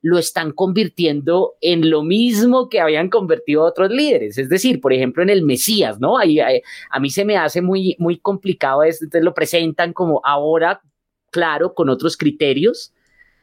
[0.00, 4.38] lo están convirtiendo en lo mismo que habían convertido otros líderes.
[4.38, 6.16] Es decir, por ejemplo, en el Mesías, ¿no?
[6.16, 10.80] Ahí, a mí se me hace muy, muy complicado esto, entonces lo presentan como ahora,
[11.30, 12.94] claro, con otros criterios,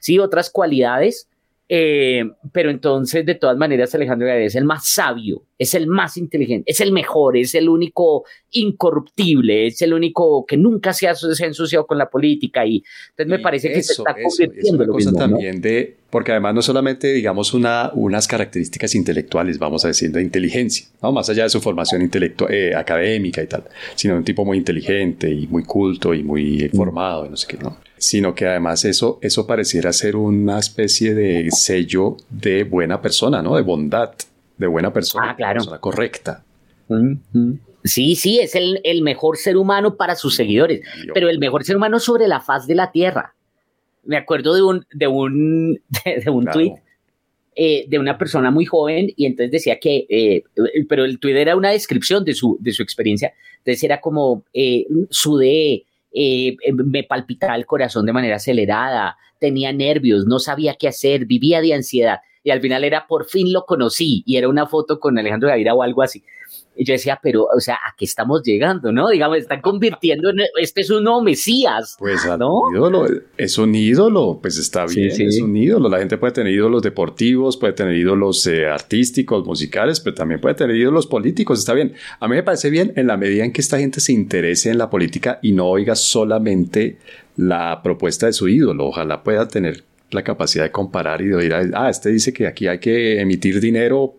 [0.01, 1.29] sí, otras cualidades,
[1.69, 6.17] eh, pero entonces, de todas maneras, Alejandro Gaviria es el más sabio, es el más
[6.17, 11.13] inteligente, es el mejor, es el único incorruptible, es el único que nunca se ha,
[11.39, 15.61] ensuciado con la política y entonces me parece que se está convirtiendo lo mismo, también
[15.61, 20.87] de, porque además no solamente, digamos, una, unas características intelectuales, vamos a decir, de inteligencia,
[21.01, 21.11] ¿no?
[21.11, 23.63] más allá de su formación intelectual, eh, académica y tal,
[23.95, 26.75] sino un tipo muy inteligente y muy culto y muy mm.
[26.75, 27.77] formado y no sé qué, ¿no?
[28.01, 33.55] sino que además eso, eso pareciera ser una especie de sello de buena persona, ¿no?
[33.55, 34.09] De bondad,
[34.57, 35.59] de buena persona, ah, claro.
[35.59, 36.43] persona correcta.
[37.83, 40.81] Sí, sí, es el, mejor ser humano para sus seguidores,
[41.13, 43.35] pero el mejor ser humano sobre la faz de la tierra.
[44.03, 45.81] Me acuerdo de un, de un,
[46.25, 46.73] de, un tweet
[47.55, 50.43] eh, de una persona muy joven y entonces decía que, eh,
[50.87, 54.85] pero el tweet era una descripción de su, de su experiencia, entonces era como eh,
[55.09, 60.87] sudé, eh, eh, me palpitaba el corazón de manera acelerada, tenía nervios, no sabía qué
[60.87, 62.19] hacer, vivía de ansiedad.
[62.43, 65.73] Y al final era por fin lo conocí y era una foto con Alejandro Gaviria
[65.73, 66.23] o algo así.
[66.73, 69.09] Y yo decía, pero, o sea, ¿a qué estamos llegando, no?
[69.09, 71.95] Digamos, están convirtiendo en, este es un nuevo Mesías.
[71.99, 72.61] Pues, ¿no?
[72.73, 75.89] ídolo, es un ídolo, pues está bien, es un ídolo.
[75.89, 80.55] La gente puede tener ídolos deportivos, puede tener ídolos eh, artísticos, musicales, pero también puede
[80.55, 81.93] tener ídolos políticos, está bien.
[82.19, 84.77] A mí me parece bien en la medida en que esta gente se interese en
[84.77, 86.97] la política y no oiga solamente
[87.35, 88.87] la propuesta de su ídolo.
[88.87, 92.67] Ojalá pueda tener la capacidad de comparar y de oír, ah, este dice que aquí
[92.67, 94.15] hay que emitir dinero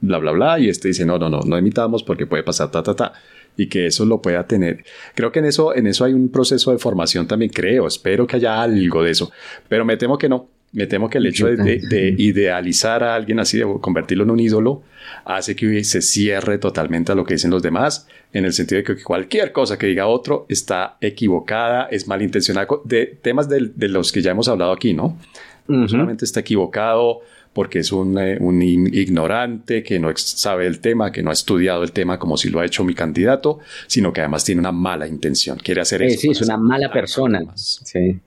[0.00, 2.82] bla, bla, bla, y este dice, no, no, no, no imitamos porque puede pasar ta,
[2.82, 3.12] ta, ta,
[3.56, 4.84] y que eso lo pueda tener.
[5.14, 8.36] Creo que en eso, en eso hay un proceso de formación también, creo, espero que
[8.36, 9.30] haya algo de eso,
[9.68, 10.48] pero me temo que no.
[10.72, 14.82] Me temo que el hecho de, idealizar a alguien así, de convertirlo en un ídolo,
[15.24, 18.84] hace que se cierre totalmente a lo que dicen los demás, en el sentido de
[18.84, 24.22] que cualquier cosa que diga otro está equivocada, es malintencionada, de temas de, los que
[24.22, 25.18] ya hemos hablado aquí, ¿no?
[25.66, 27.20] No solamente está equivocado,
[27.52, 31.82] porque es un, eh, un, ignorante que no sabe el tema, que no ha estudiado
[31.82, 35.06] el tema como si lo ha hecho mi candidato, sino que además tiene una mala
[35.06, 36.20] intención, quiere hacer eso.
[36.20, 37.42] Sí, es una mala persona.
[37.56, 38.20] Sí.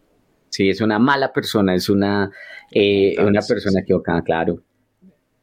[0.54, 2.30] Sí, es una mala persona, es una,
[2.70, 4.62] eh, una persona equivocada, claro.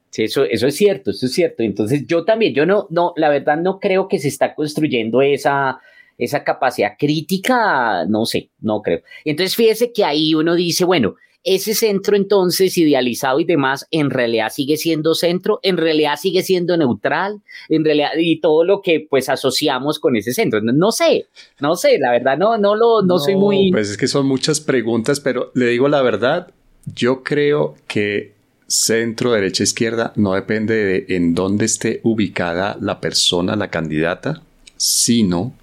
[0.09, 1.65] Sí, eso, eso es cierto, eso es cierto.
[1.65, 5.81] Entonces yo también, yo no, no, la verdad no creo que se está construyendo esa,
[6.17, 9.01] esa capacidad crítica, no sé, no creo.
[9.25, 14.53] Entonces fíjese que ahí uno dice, bueno, ese centro entonces idealizado y demás, en realidad
[14.53, 19.29] sigue siendo centro, en realidad sigue siendo neutral, en realidad, y todo lo que pues
[19.29, 20.61] asociamos con ese centro.
[20.61, 21.27] No, sé,
[21.61, 23.71] no sé, la verdad no, no lo, no, soy muy...
[23.73, 26.49] Pues es que son muchas preguntas, pero le digo la verdad,
[26.95, 28.35] yo creo que
[28.67, 34.43] centro, derecha, izquierda no depende de en dónde esté ubicada la persona, la candidata,
[34.77, 35.55] sino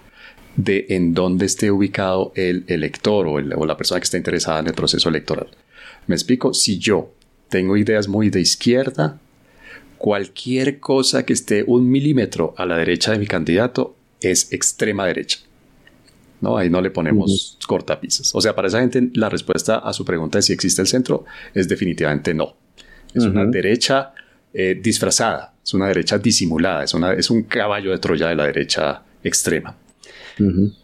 [0.56, 4.68] de en dónde esté ubicado el elector o, o la persona que está interesada en
[4.68, 5.48] el proceso electoral.
[6.08, 7.12] Me explico, si yo
[7.50, 9.20] tengo ideas muy de izquierda,
[9.98, 15.40] cualquier cosa que esté un milímetro a la derecha de mi candidato es extrema derecha.
[16.42, 16.58] ¿no?
[16.58, 18.34] Ahí no le ponemos cortapisas.
[18.36, 21.26] O sea, para esa gente la respuesta a su pregunta de si existe el centro
[21.54, 22.56] es definitivamente no.
[23.14, 24.14] Es una derecha
[24.54, 28.46] eh, disfrazada, es una derecha disimulada, es, una, es un caballo de Troya de la
[28.46, 29.76] derecha extrema.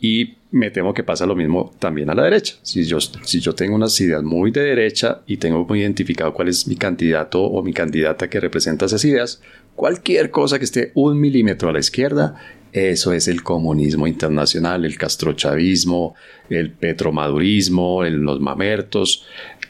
[0.02, 2.56] Y me temo que pasa lo mismo también a la derecha.
[2.62, 6.48] Si yo, si yo tengo unas ideas muy de derecha y tengo muy identificado cuál
[6.48, 9.42] es mi candidato o mi candidata que representa esas ideas,
[9.76, 12.36] cualquier cosa que esté un milímetro a la izquierda,
[12.72, 16.16] eso es el comunismo internacional, el castrochavismo,
[16.50, 19.26] el petromadurismo, los mamertos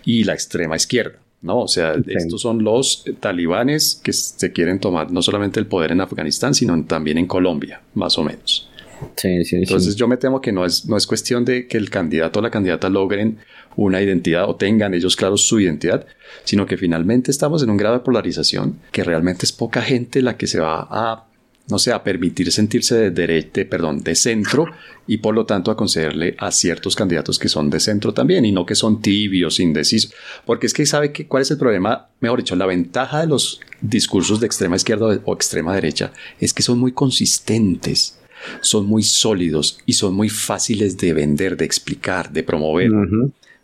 [0.06, 1.20] y la extrema izquierda.
[1.42, 1.60] ¿no?
[1.60, 6.02] O sea, estos son los talibanes que se quieren tomar no solamente el poder en
[6.02, 8.70] Afganistán, sino también en Colombia, más o menos.
[9.16, 11.90] Sí, sí, Entonces yo me temo que no es, no es cuestión de que el
[11.90, 13.38] candidato o la candidata logren
[13.76, 16.06] una identidad o tengan ellos claros su identidad,
[16.44, 20.38] sino que finalmente estamos en un grado de polarización que realmente es poca gente la
[20.38, 21.26] que se va a
[21.70, 24.66] no sé, a permitir sentirse de, derecha, perdón, de centro
[25.08, 28.52] y por lo tanto a concederle a ciertos candidatos que son de centro también y
[28.52, 30.14] no que son tibios, indecisos.
[30.46, 33.62] Porque es que sabe que, cuál es el problema, mejor dicho, la ventaja de los
[33.82, 38.20] discursos de extrema izquierda o extrema derecha es que son muy consistentes,
[38.62, 42.92] son muy sólidos y son muy fáciles de vender, de explicar, de promover.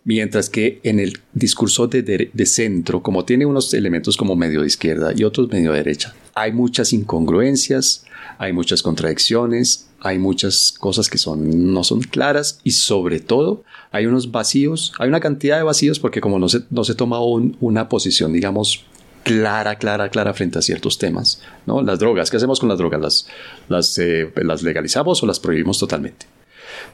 [0.06, 5.14] Mientras que en el discurso de, centro, como tiene unos elementos como medio de izquierda
[5.16, 8.06] y otros medio de derecha, hay muchas incongruencias,
[8.38, 14.06] hay muchas contradicciones, hay muchas cosas que son, no son claras y sobre todo hay
[14.06, 17.90] unos vacíos, hay una cantidad de vacíos porque como no se, no se toma una
[17.90, 18.86] posición, digamos,
[19.24, 21.82] clara, clara, clara frente a ciertos temas, ¿no?
[21.82, 23.02] Las drogas, ¿qué hacemos con las drogas?
[23.02, 23.28] ¿Las,
[23.68, 26.26] las, eh, las legalizamos o las prohibimos totalmente?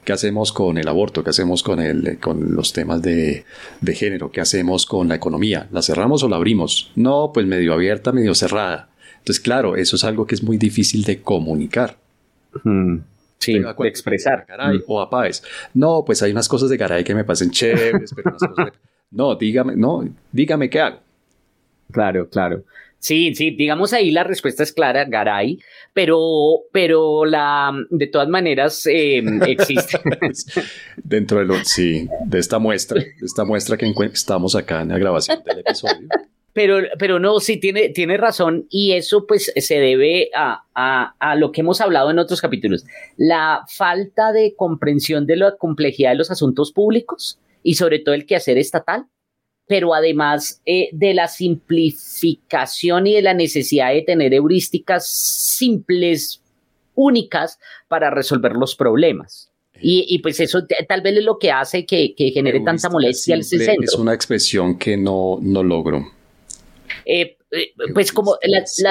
[0.04, 1.24] ¿Qué hacemos con el aborto?
[1.24, 3.46] ¿Qué hacemos con, el, con los temas de,
[3.82, 4.32] de género?
[4.32, 5.68] ¿Qué hacemos con la economía?
[5.72, 6.92] ¿La cerramos o la abrimos?
[6.96, 8.90] No, pues medio abierta, medio cerrada.
[9.18, 11.98] Entonces, claro, eso es algo que es muy difícil de comunicar.
[13.40, 14.46] Sí, de expresar.
[14.88, 15.44] O a Páez.
[15.74, 18.74] No, pues hay unas cosas de Garay que me pasen chéveres, pero unas cosas
[19.12, 21.00] No, dígame, no, dígame qué hago.
[21.92, 22.64] Claro, claro.
[23.06, 25.60] Sí, sí, digamos ahí la respuesta es clara, Garay,
[25.94, 30.00] pero, pero la, de todas maneras eh, existe.
[31.04, 34.98] Dentro de lo, sí, de esta muestra, de esta muestra que estamos acá en la
[34.98, 36.08] grabación del episodio.
[36.54, 41.36] Pero, pero no, sí tiene, tiene razón y eso pues se debe a, a, a,
[41.36, 42.86] lo que hemos hablado en otros capítulos,
[43.18, 48.26] la falta de comprensión de la complejidad de los asuntos públicos y sobre todo el
[48.26, 49.06] quehacer estatal
[49.68, 56.41] pero además eh, de la simplificación y de la necesidad de tener heurísticas simples,
[56.93, 59.51] únicas, para resolver los problemas.
[59.82, 63.84] Y, pues eso tal vez es lo que hace que, genere tanta molestia al centro.
[63.84, 66.11] Es una expresión que no, no logro.
[67.05, 68.82] Eh, eh, pues como las,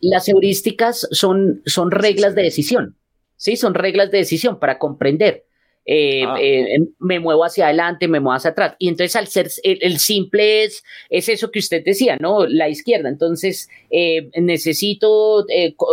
[0.00, 2.96] las, heurísticas son, son reglas de decisión,
[3.36, 3.56] ¿sí?
[3.56, 5.46] Son reglas de decisión para comprender.
[5.84, 6.36] Eh, ah.
[6.40, 8.76] eh, me muevo hacia adelante, me muevo hacia atrás.
[8.78, 12.46] Y entonces al ser el, simple es, es eso que usted decía, ¿no?
[12.46, 13.08] La izquierda.
[13.08, 15.44] Entonces eh, necesito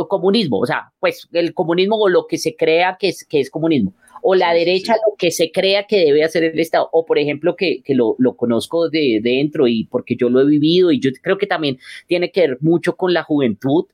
[0.07, 3.49] comunismo, o sea, pues el comunismo o lo que se crea que es, que es
[3.49, 3.93] comunismo.
[4.21, 6.89] O la derecha, lo que se crea que debe hacer el Estado.
[6.91, 10.45] O por ejemplo, que, que lo, lo, conozco de, dentro y porque yo lo he
[10.45, 13.85] vivido y yo creo que también tiene que ver mucho con la juventud.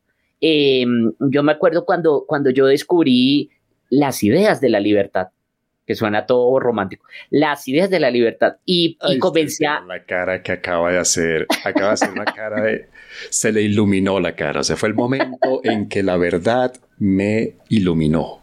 [0.41, 3.51] yo me acuerdo cuando, cuando yo descubrí
[3.91, 5.27] las ideas de la libertad
[5.85, 8.57] que suena todo romántico, las ideas de la libertad.
[8.65, 9.81] Y, y comencé a...
[9.81, 12.89] La cara que acaba de hacer, acaba de hacer una cara de...
[13.29, 17.55] Se le iluminó la cara, o sea, fue el momento en que la verdad me
[17.69, 18.41] iluminó.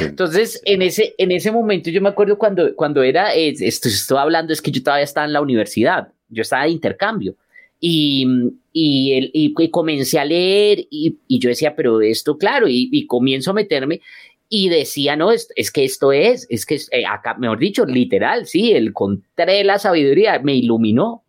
[0.00, 4.52] Entonces, en ese, en ese momento yo me acuerdo cuando, cuando era, esto estoy hablando,
[4.52, 7.34] es que yo todavía estaba en la universidad, yo estaba de intercambio.
[7.78, 8.26] Y,
[8.72, 13.54] y, y, comencé a leer y, y, yo decía, pero esto, claro, y, comienzo a
[13.54, 14.00] meterme
[14.48, 18.46] y decía, no, es, es que esto es, es que eh, acá, mejor dicho, literal,
[18.46, 21.24] sí, el encontré la sabiduría, me iluminó.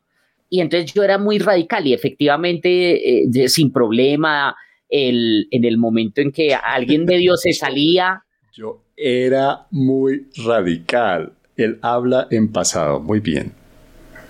[0.49, 4.55] Y entonces yo era muy radical y efectivamente, eh, sin problema,
[4.88, 8.24] el, en el momento en que alguien de Dios se salía.
[8.53, 11.34] Yo era muy radical.
[11.57, 13.53] Él habla en pasado, muy bien.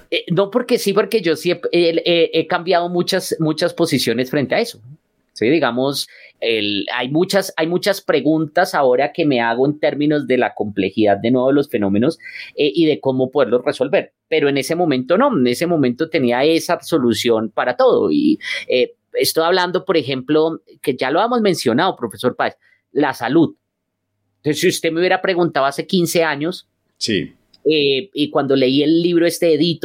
[0.09, 4.59] Eh, no porque sí, porque yo sí he, he cambiado muchas, muchas posiciones frente a
[4.59, 4.81] eso.
[5.37, 5.49] ¿Sí?
[5.49, 6.07] Digamos,
[6.39, 11.17] el, hay, muchas, hay muchas preguntas ahora que me hago en términos de la complejidad
[11.17, 12.17] de nuevo de los fenómenos
[12.55, 14.13] eh, y de cómo poderlos resolver.
[14.27, 18.11] Pero en ese momento no, en ese momento tenía esa solución para todo.
[18.11, 22.55] Y eh, estoy hablando, por ejemplo, que ya lo hemos mencionado, profesor Páez,
[22.91, 23.55] la salud.
[24.37, 26.67] Entonces, si usted me hubiera preguntado hace 15 años,
[26.97, 27.33] sí.
[27.69, 29.77] Eh, y cuando leí el libro este de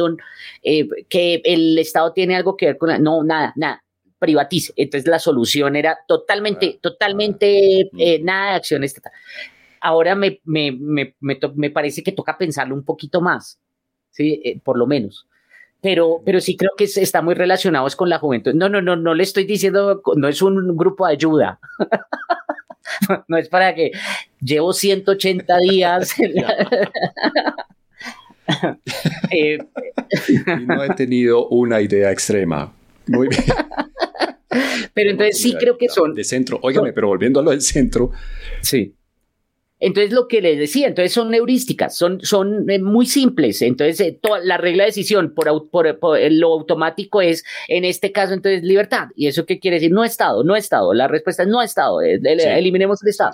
[1.09, 2.87] que el Estado tiene algo que ver con...
[2.89, 3.82] La, no, nada, nada
[4.23, 4.71] privatice.
[4.77, 9.11] Entonces la solución era totalmente, totalmente eh, nada de acción estatal.
[9.81, 13.59] Ahora me, me, me, me, parece que toca pensarlo un poquito más,
[14.11, 14.41] ¿sí?
[14.45, 15.27] Eh, por lo menos.
[15.81, 18.53] Pero, pero sí creo que está muy relacionado con la juventud.
[18.53, 21.59] No, no, no, no le estoy diciendo, no es un grupo de ayuda.
[23.27, 23.91] no es para que
[24.39, 26.15] llevo 180 días.
[29.31, 29.57] Eh,
[30.27, 32.71] y no he tenido una idea extrema.
[33.07, 33.43] Muy bien.
[34.93, 36.13] Pero entonces sí creo que son...
[36.13, 38.11] De centro, óigame, pero volviendo a lo del centro.
[38.61, 38.95] Sí.
[39.83, 43.61] Entonces lo que les decía, entonces son heurísticas, son, son eh, muy simples.
[43.61, 45.87] Entonces eh, toda la regla de decisión por, por,
[46.17, 49.09] eh, lo automático es, en este caso, entonces libertad.
[49.17, 49.91] ¿Y eso qué quiere decir?
[49.91, 50.93] No Estado, no Estado.
[50.93, 51.99] La respuesta es no Estado.
[52.01, 53.33] eliminemos el Estado.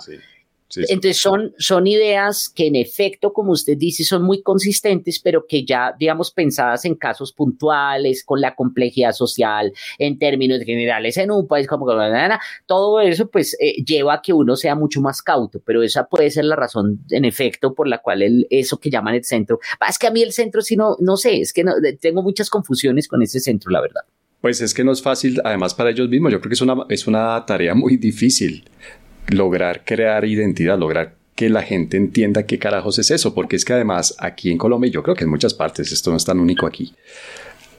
[0.76, 5.64] Entonces son, son ideas que en efecto, como usted dice, son muy consistentes, pero que
[5.64, 11.46] ya, digamos, pensadas en casos puntuales, con la complejidad social, en términos generales, en un
[11.46, 11.86] país como
[12.66, 16.30] todo eso pues eh, lleva a que uno sea mucho más cauto, pero esa puede
[16.30, 19.58] ser la razón, en efecto, por la cual el, eso que llaman el centro.
[19.88, 21.64] Es que a mí el centro, si no, no sé, es que
[22.00, 24.02] tengo muchas confusiones con ese centro, la verdad.
[24.40, 26.86] Pues es que no es fácil, además para ellos mismos, yo creo que es una,
[26.88, 28.64] es una tarea muy difícil
[29.30, 33.72] lograr crear identidad, lograr que la gente entienda qué carajos es eso, porque es que
[33.72, 36.66] además aquí en Colombia, yo creo que en muchas partes, esto no es tan único
[36.66, 36.94] aquí,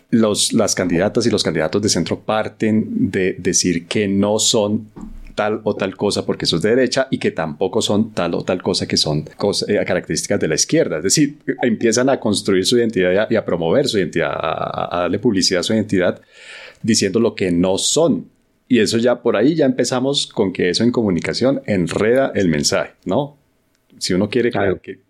[0.10, 4.90] los, las candidatas y los candidatos de centro parten de decir que no son
[5.36, 8.44] tal o tal cosa porque eso es de derecha y que tampoco son tal o
[8.44, 9.26] tal cosa que son
[9.68, 10.98] eh, características de la izquierda.
[10.98, 15.62] Es decir, empiezan a construir su identidad y a, promover su identidad, a, darle publicidad
[15.62, 16.22] a su identidad
[16.82, 18.28] diciendo lo que no son.
[18.72, 22.94] Y eso ya por ahí ya empezamos con que eso en comunicación enreda el mensaje,
[23.04, 23.36] ¿no?
[23.98, 24.50] Si uno quiere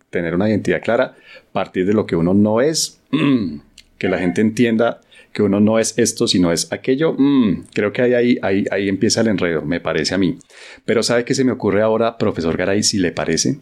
[0.10, 1.16] tener una identidad clara,
[1.52, 3.00] partir de lo que uno no es,
[4.00, 5.02] que la gente entienda
[5.32, 7.16] que uno no es esto, sino es aquello,
[7.76, 10.40] creo que ahí, ahí, ahí empieza el enredo, me parece a mí.
[10.84, 13.60] Pero ¿sabe qué se me ocurre ahora, profesor Garay, si le parece?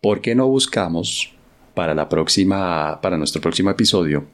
[0.00, 1.34] ¿Por qué no buscamos
[1.74, 4.24] para la próxima, para nuestro próximo episodio,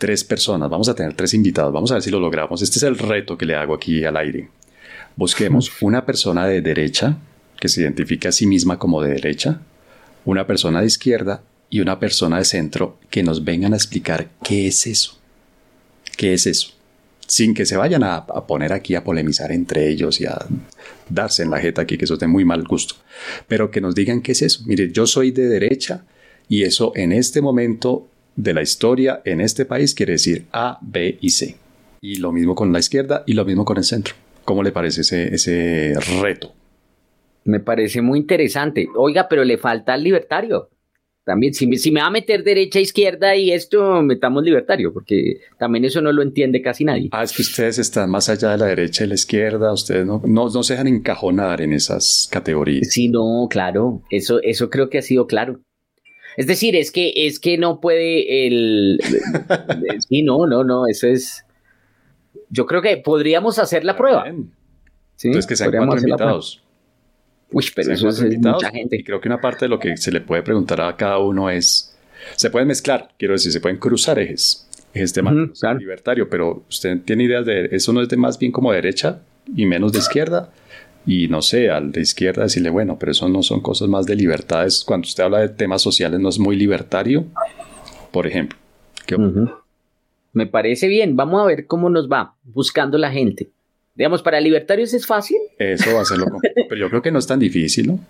[0.00, 2.62] tres personas, vamos a tener tres invitados, vamos a ver si lo logramos.
[2.62, 4.48] Este es el reto que le hago aquí al aire.
[5.14, 7.18] Busquemos una persona de derecha,
[7.60, 9.60] que se identifica a sí misma como de derecha,
[10.24, 14.68] una persona de izquierda y una persona de centro que nos vengan a explicar qué
[14.68, 15.18] es eso.
[16.16, 16.72] ¿Qué es eso?
[17.26, 20.46] Sin que se vayan a, poner aquí a polemizar entre ellos y a
[21.10, 22.94] darse en la jeta aquí, que eso es de muy mal gusto.
[23.48, 24.62] Pero que nos digan qué es eso.
[24.64, 26.06] Mire, yo soy de derecha
[26.48, 31.18] y eso en este momento de la historia en este país quiere decir A, B
[31.20, 31.56] y C.
[32.00, 34.14] Y lo mismo con la izquierda y lo mismo con el centro.
[34.44, 36.52] ¿Cómo le parece ese, ese reto?
[37.44, 38.86] Me parece muy interesante.
[38.96, 40.70] Oiga, pero le falta al libertario.
[41.24, 45.40] También, si me, si me va a meter derecha, izquierda y esto, metamos libertario, porque
[45.58, 47.10] también eso no lo entiende casi nadie.
[47.12, 50.22] Ah, es que ustedes están más allá de la derecha y la izquierda, ustedes no,
[50.24, 52.88] no, no se dejan encajonar en esas categorías.
[52.90, 55.60] Sí, no, claro, eso, eso creo que ha sido claro.
[56.36, 59.00] Es decir, es que, es que no puede el...
[60.08, 61.44] sí, no, no, no, eso es...
[62.48, 64.24] Yo creo que podríamos hacer la prueba.
[65.16, 65.28] ¿Sí?
[65.28, 66.62] Entonces que sean cuatro invitados.
[67.52, 68.96] Uy, pero eso es mucha gente.
[68.96, 71.50] Y creo que una parte de lo que se le puede preguntar a cada uno
[71.50, 71.96] es...
[72.36, 74.68] Se pueden mezclar, quiero decir, se pueden cruzar ejes.
[74.92, 77.68] Ejes temáticos, libertario, pero usted tiene ideas de...
[77.72, 79.20] Eso no es de más bien como derecha
[79.54, 80.50] y menos de izquierda
[81.06, 84.16] y no sé, al de izquierda decirle, bueno, pero eso no son cosas más de
[84.16, 84.84] libertades.
[84.84, 87.24] Cuando usted habla de temas sociales, no es muy libertario,
[88.10, 88.58] por ejemplo.
[90.32, 93.50] Me parece bien, vamos a ver cómo nos va buscando la gente.
[93.94, 95.38] Digamos, para libertarios es fácil.
[95.58, 96.26] Eso va a ser lo
[96.68, 98.00] Pero yo creo que no es tan difícil, ¿no?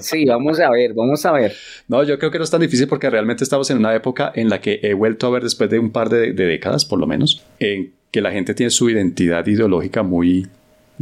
[0.00, 1.54] sí, vamos a ver, vamos a ver.
[1.86, 4.48] No, yo creo que no es tan difícil porque realmente estamos en una época en
[4.48, 7.06] la que he vuelto a ver después de un par de, de décadas, por lo
[7.06, 10.48] menos, en que la gente tiene su identidad ideológica muy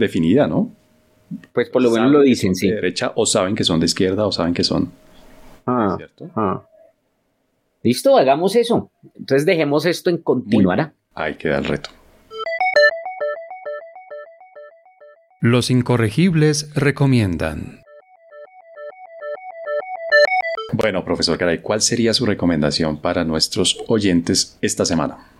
[0.01, 0.74] definida, ¿no?
[1.53, 2.68] Pues por lo menos lo dicen, sí.
[2.68, 4.90] De derecha o saben que son de izquierda o saben que son.
[5.66, 6.30] Ah, ¿cierto?
[6.34, 6.62] Ah.
[7.82, 8.90] Listo, hagamos eso.
[9.16, 10.92] Entonces dejemos esto en continuará.
[11.14, 11.90] Ahí queda el reto.
[15.40, 17.80] Los incorregibles recomiendan.
[20.72, 25.30] Bueno, profesor Caray, ¿cuál sería su recomendación para nuestros oyentes esta semana?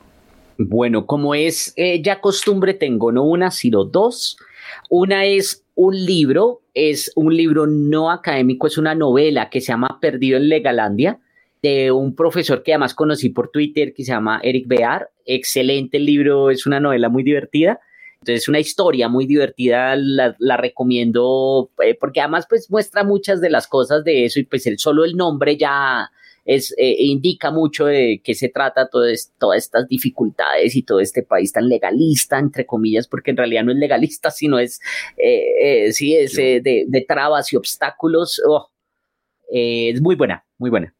[0.59, 4.37] Bueno, como es eh, ya costumbre, tengo no una, sino dos.
[4.89, 9.99] Una es un libro, es un libro no académico, es una novela que se llama
[10.01, 11.21] Perdido en Legalandia,
[11.63, 15.11] de un profesor que además conocí por Twitter, que se llama Eric Bear.
[15.25, 17.81] Excelente libro, es una novela muy divertida.
[18.15, 23.49] Entonces, es una historia muy divertida, la, recomiendo, eh, porque además pues muestra muchas de
[23.49, 26.11] las cosas de eso y pues el, solo el nombre ya
[26.51, 31.53] es, eh, indica mucho de qué se trata todas estas dificultades y todo este país
[31.53, 34.81] tan legalista, entre comillas, porque en realidad no es legalista, sino es,
[35.17, 38.43] eh, eh sí, es eh, de, de, trabas y obstáculos.
[38.45, 38.69] Oh,
[39.49, 40.93] es muy buena, muy buena.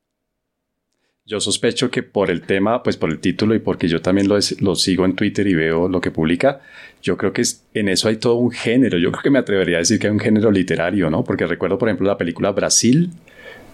[1.27, 4.39] Yo sospecho que por el tema, pues por el título y porque yo también lo,
[4.61, 6.61] lo, sigo en Twitter y veo lo que publica,
[7.03, 8.99] yo creo que es, en eso hay todo un género.
[8.99, 11.25] Yo creo que me atrevería a decir que hay un género literario, ¿no?
[11.25, 13.11] Porque recuerdo, por ejemplo, la película Brasil,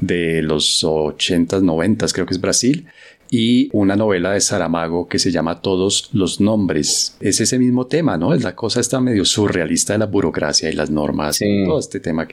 [0.01, 2.87] de los 80s, 90 creo que es Brasil,
[3.31, 7.17] y una novela de Saramago que se llama Todos los nombres.
[7.21, 8.35] Es ese mismo tema, ¿no?
[8.35, 12.29] Es la cosa está medio surrealista de la burocracia y las normas, todo este tema.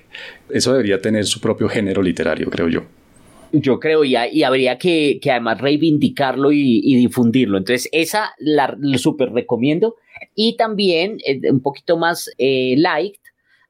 [0.50, 2.84] Eso debería tener su propio género literario, creo yo.
[3.52, 7.60] Yo creo, y, y habría que, que, además reivindicarlo y, difundirlo.
[7.60, 9.96] Entonces, esa la, súper recomiendo.
[10.34, 13.18] Y también, eh, un poquito más eh, light,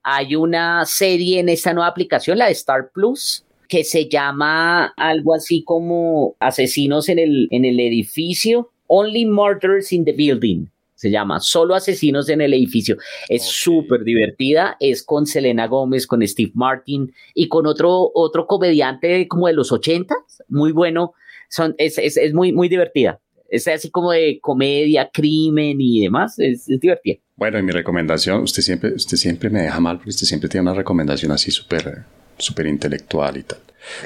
[0.02, 5.34] hay una serie en esta nueva aplicación, la de Star Plus, que se llama algo
[5.34, 10.68] así como Asesinos en el, en el edificio, Only Murders in the Building.
[10.94, 12.98] Se llama Solo Asesinos en el Edificio.
[13.30, 14.78] Es súper divertida.
[14.80, 19.72] Es con Selena Gómez, con Steve Martin y con otro, otro comediante como de los
[19.72, 20.14] 80.
[20.50, 21.14] Muy bueno.
[21.50, 23.20] Son, es, es, es muy, muy divertida.
[23.50, 26.38] Es así como de comedia, crimen y demás.
[26.38, 27.16] Es, es divertida.
[27.38, 30.70] Bueno, y mi recomendación, usted siempre, usted siempre me deja mal porque usted siempre tiene
[30.70, 32.06] una recomendación así súper
[32.38, 33.60] súper intelectual y tal.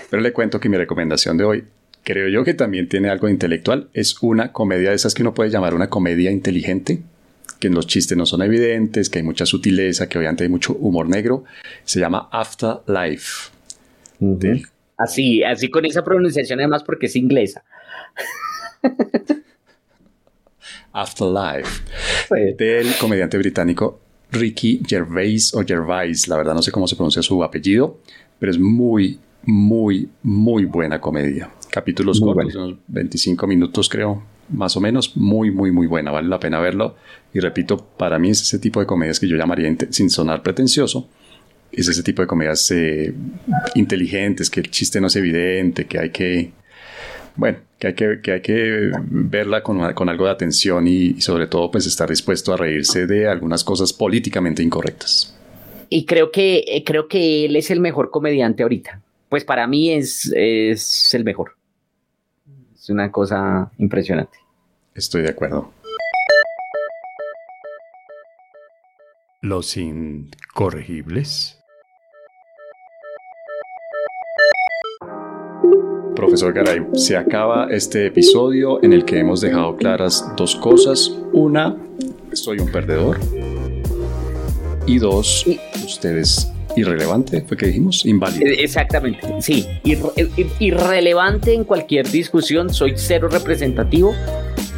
[0.10, 1.64] Pero le cuento que mi recomendación de hoy,
[2.04, 5.34] creo yo que también tiene algo de intelectual, es una comedia de esas que uno
[5.34, 7.02] puede llamar una comedia inteligente,
[7.60, 11.10] que los chistes no son evidentes, que hay mucha sutileza, que obviamente hay mucho humor
[11.10, 11.44] negro.
[11.84, 13.52] Se llama Afterlife.
[14.98, 17.64] Así, así con esa pronunciación además porque es inglesa.
[20.92, 21.84] Afterlife,
[22.58, 24.02] del comediante británico
[24.32, 28.00] Ricky Gervais o Gervais, la verdad no sé cómo se pronuncia su apellido,
[28.40, 31.50] pero es muy, muy, muy buena comedia.
[31.72, 36.40] Capítulos cortos, unos 25 minutos creo, más o menos, muy, muy, muy buena, vale la
[36.40, 36.96] pena verlo.
[37.34, 41.08] Y repito, para mí es ese tipo de comedias que yo llamaría, sin sonar pretencioso,
[41.72, 43.14] es ese tipo de comedias eh,
[43.76, 46.52] inteligentes, que el chiste no es evidente, que hay que
[47.38, 51.48] bueno, que hay que, que, hay que verla con, con algo de atención y, sobre
[51.48, 55.34] todo pues estar dispuesto a reírse de algunas cosas políticamente incorrectas.
[55.90, 59.02] Y creo que, eh, creo que él es el mejor comediante ahorita.
[59.30, 61.56] Pues para mí es, es el mejor.
[62.76, 64.38] Es una cosa impresionante.
[64.96, 65.72] Estoy de acuerdo.
[69.42, 71.60] Los incorregibles.
[76.18, 81.16] Profesor Garay, se acaba este episodio en el que hemos dejado claras dos cosas.
[81.32, 81.78] Una,
[82.34, 83.20] soy un perdedor.
[84.88, 85.46] Y dos,
[85.86, 88.48] usted es irrelevante, fue que dijimos, inválido.
[88.48, 89.68] Eh, exactamente, sí.
[89.86, 94.16] Eh, irrelevante en cualquier discusión, soy cero representativo,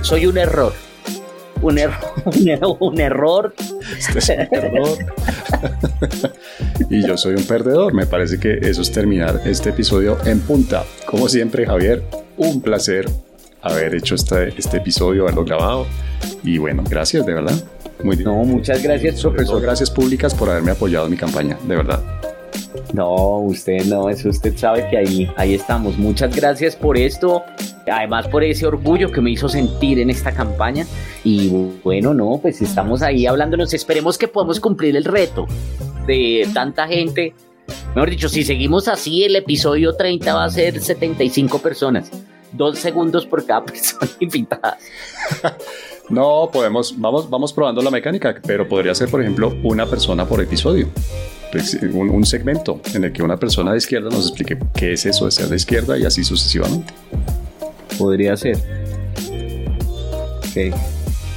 [0.01, 0.73] soy un error.
[1.61, 1.77] Un,
[2.47, 3.53] error, un, error.
[3.97, 4.97] Este es un error.
[6.89, 7.93] y yo soy un perdedor.
[7.93, 10.83] Me parece que eso es terminar este episodio en punta.
[11.05, 12.03] Como siempre, Javier,
[12.37, 13.07] un placer
[13.61, 15.85] haber hecho este, este episodio, haberlo grabado.
[16.43, 17.55] Y bueno, gracias, de verdad.
[18.03, 18.29] Muy bien.
[18.29, 19.61] No, muchas gracias, profesor.
[19.61, 22.18] Gracias públicas por haberme apoyado en mi campaña, de verdad.
[22.93, 25.97] No, usted no, eso usted sabe que ahí, ahí estamos.
[25.97, 27.43] Muchas gracias por esto,
[27.91, 30.85] además por ese orgullo que me hizo sentir en esta campaña.
[31.23, 31.49] Y
[31.83, 33.73] bueno, no, pues estamos ahí hablándonos.
[33.73, 35.47] Esperemos que podamos cumplir el reto
[36.05, 37.33] de tanta gente.
[37.95, 42.11] Mejor dicho, si seguimos así, el episodio 30 va a ser 75 personas.
[42.51, 44.77] Dos segundos por cada persona invitada.
[46.09, 50.41] no, podemos, vamos, vamos probando la mecánica, pero podría ser, por ejemplo, una persona por
[50.41, 50.87] episodio.
[51.51, 55.25] Pues, un, segmento en el que una persona de izquierda nos explique qué es eso
[55.25, 56.93] de ser de izquierda y así sucesivamente.
[57.97, 58.57] Podría ser.
[60.49, 60.75] Ok.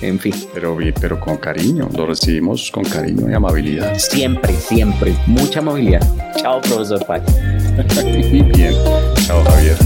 [0.02, 0.34] En fin.
[0.52, 3.96] Pero, pero con cariño, lo recibimos con cariño y amabilidad.
[3.98, 5.14] Siempre, siempre.
[5.26, 6.02] Mucha amabilidad.
[6.36, 7.22] Chao, profesor Pai.
[8.54, 8.74] Bien.
[9.26, 9.76] Chao, Javier.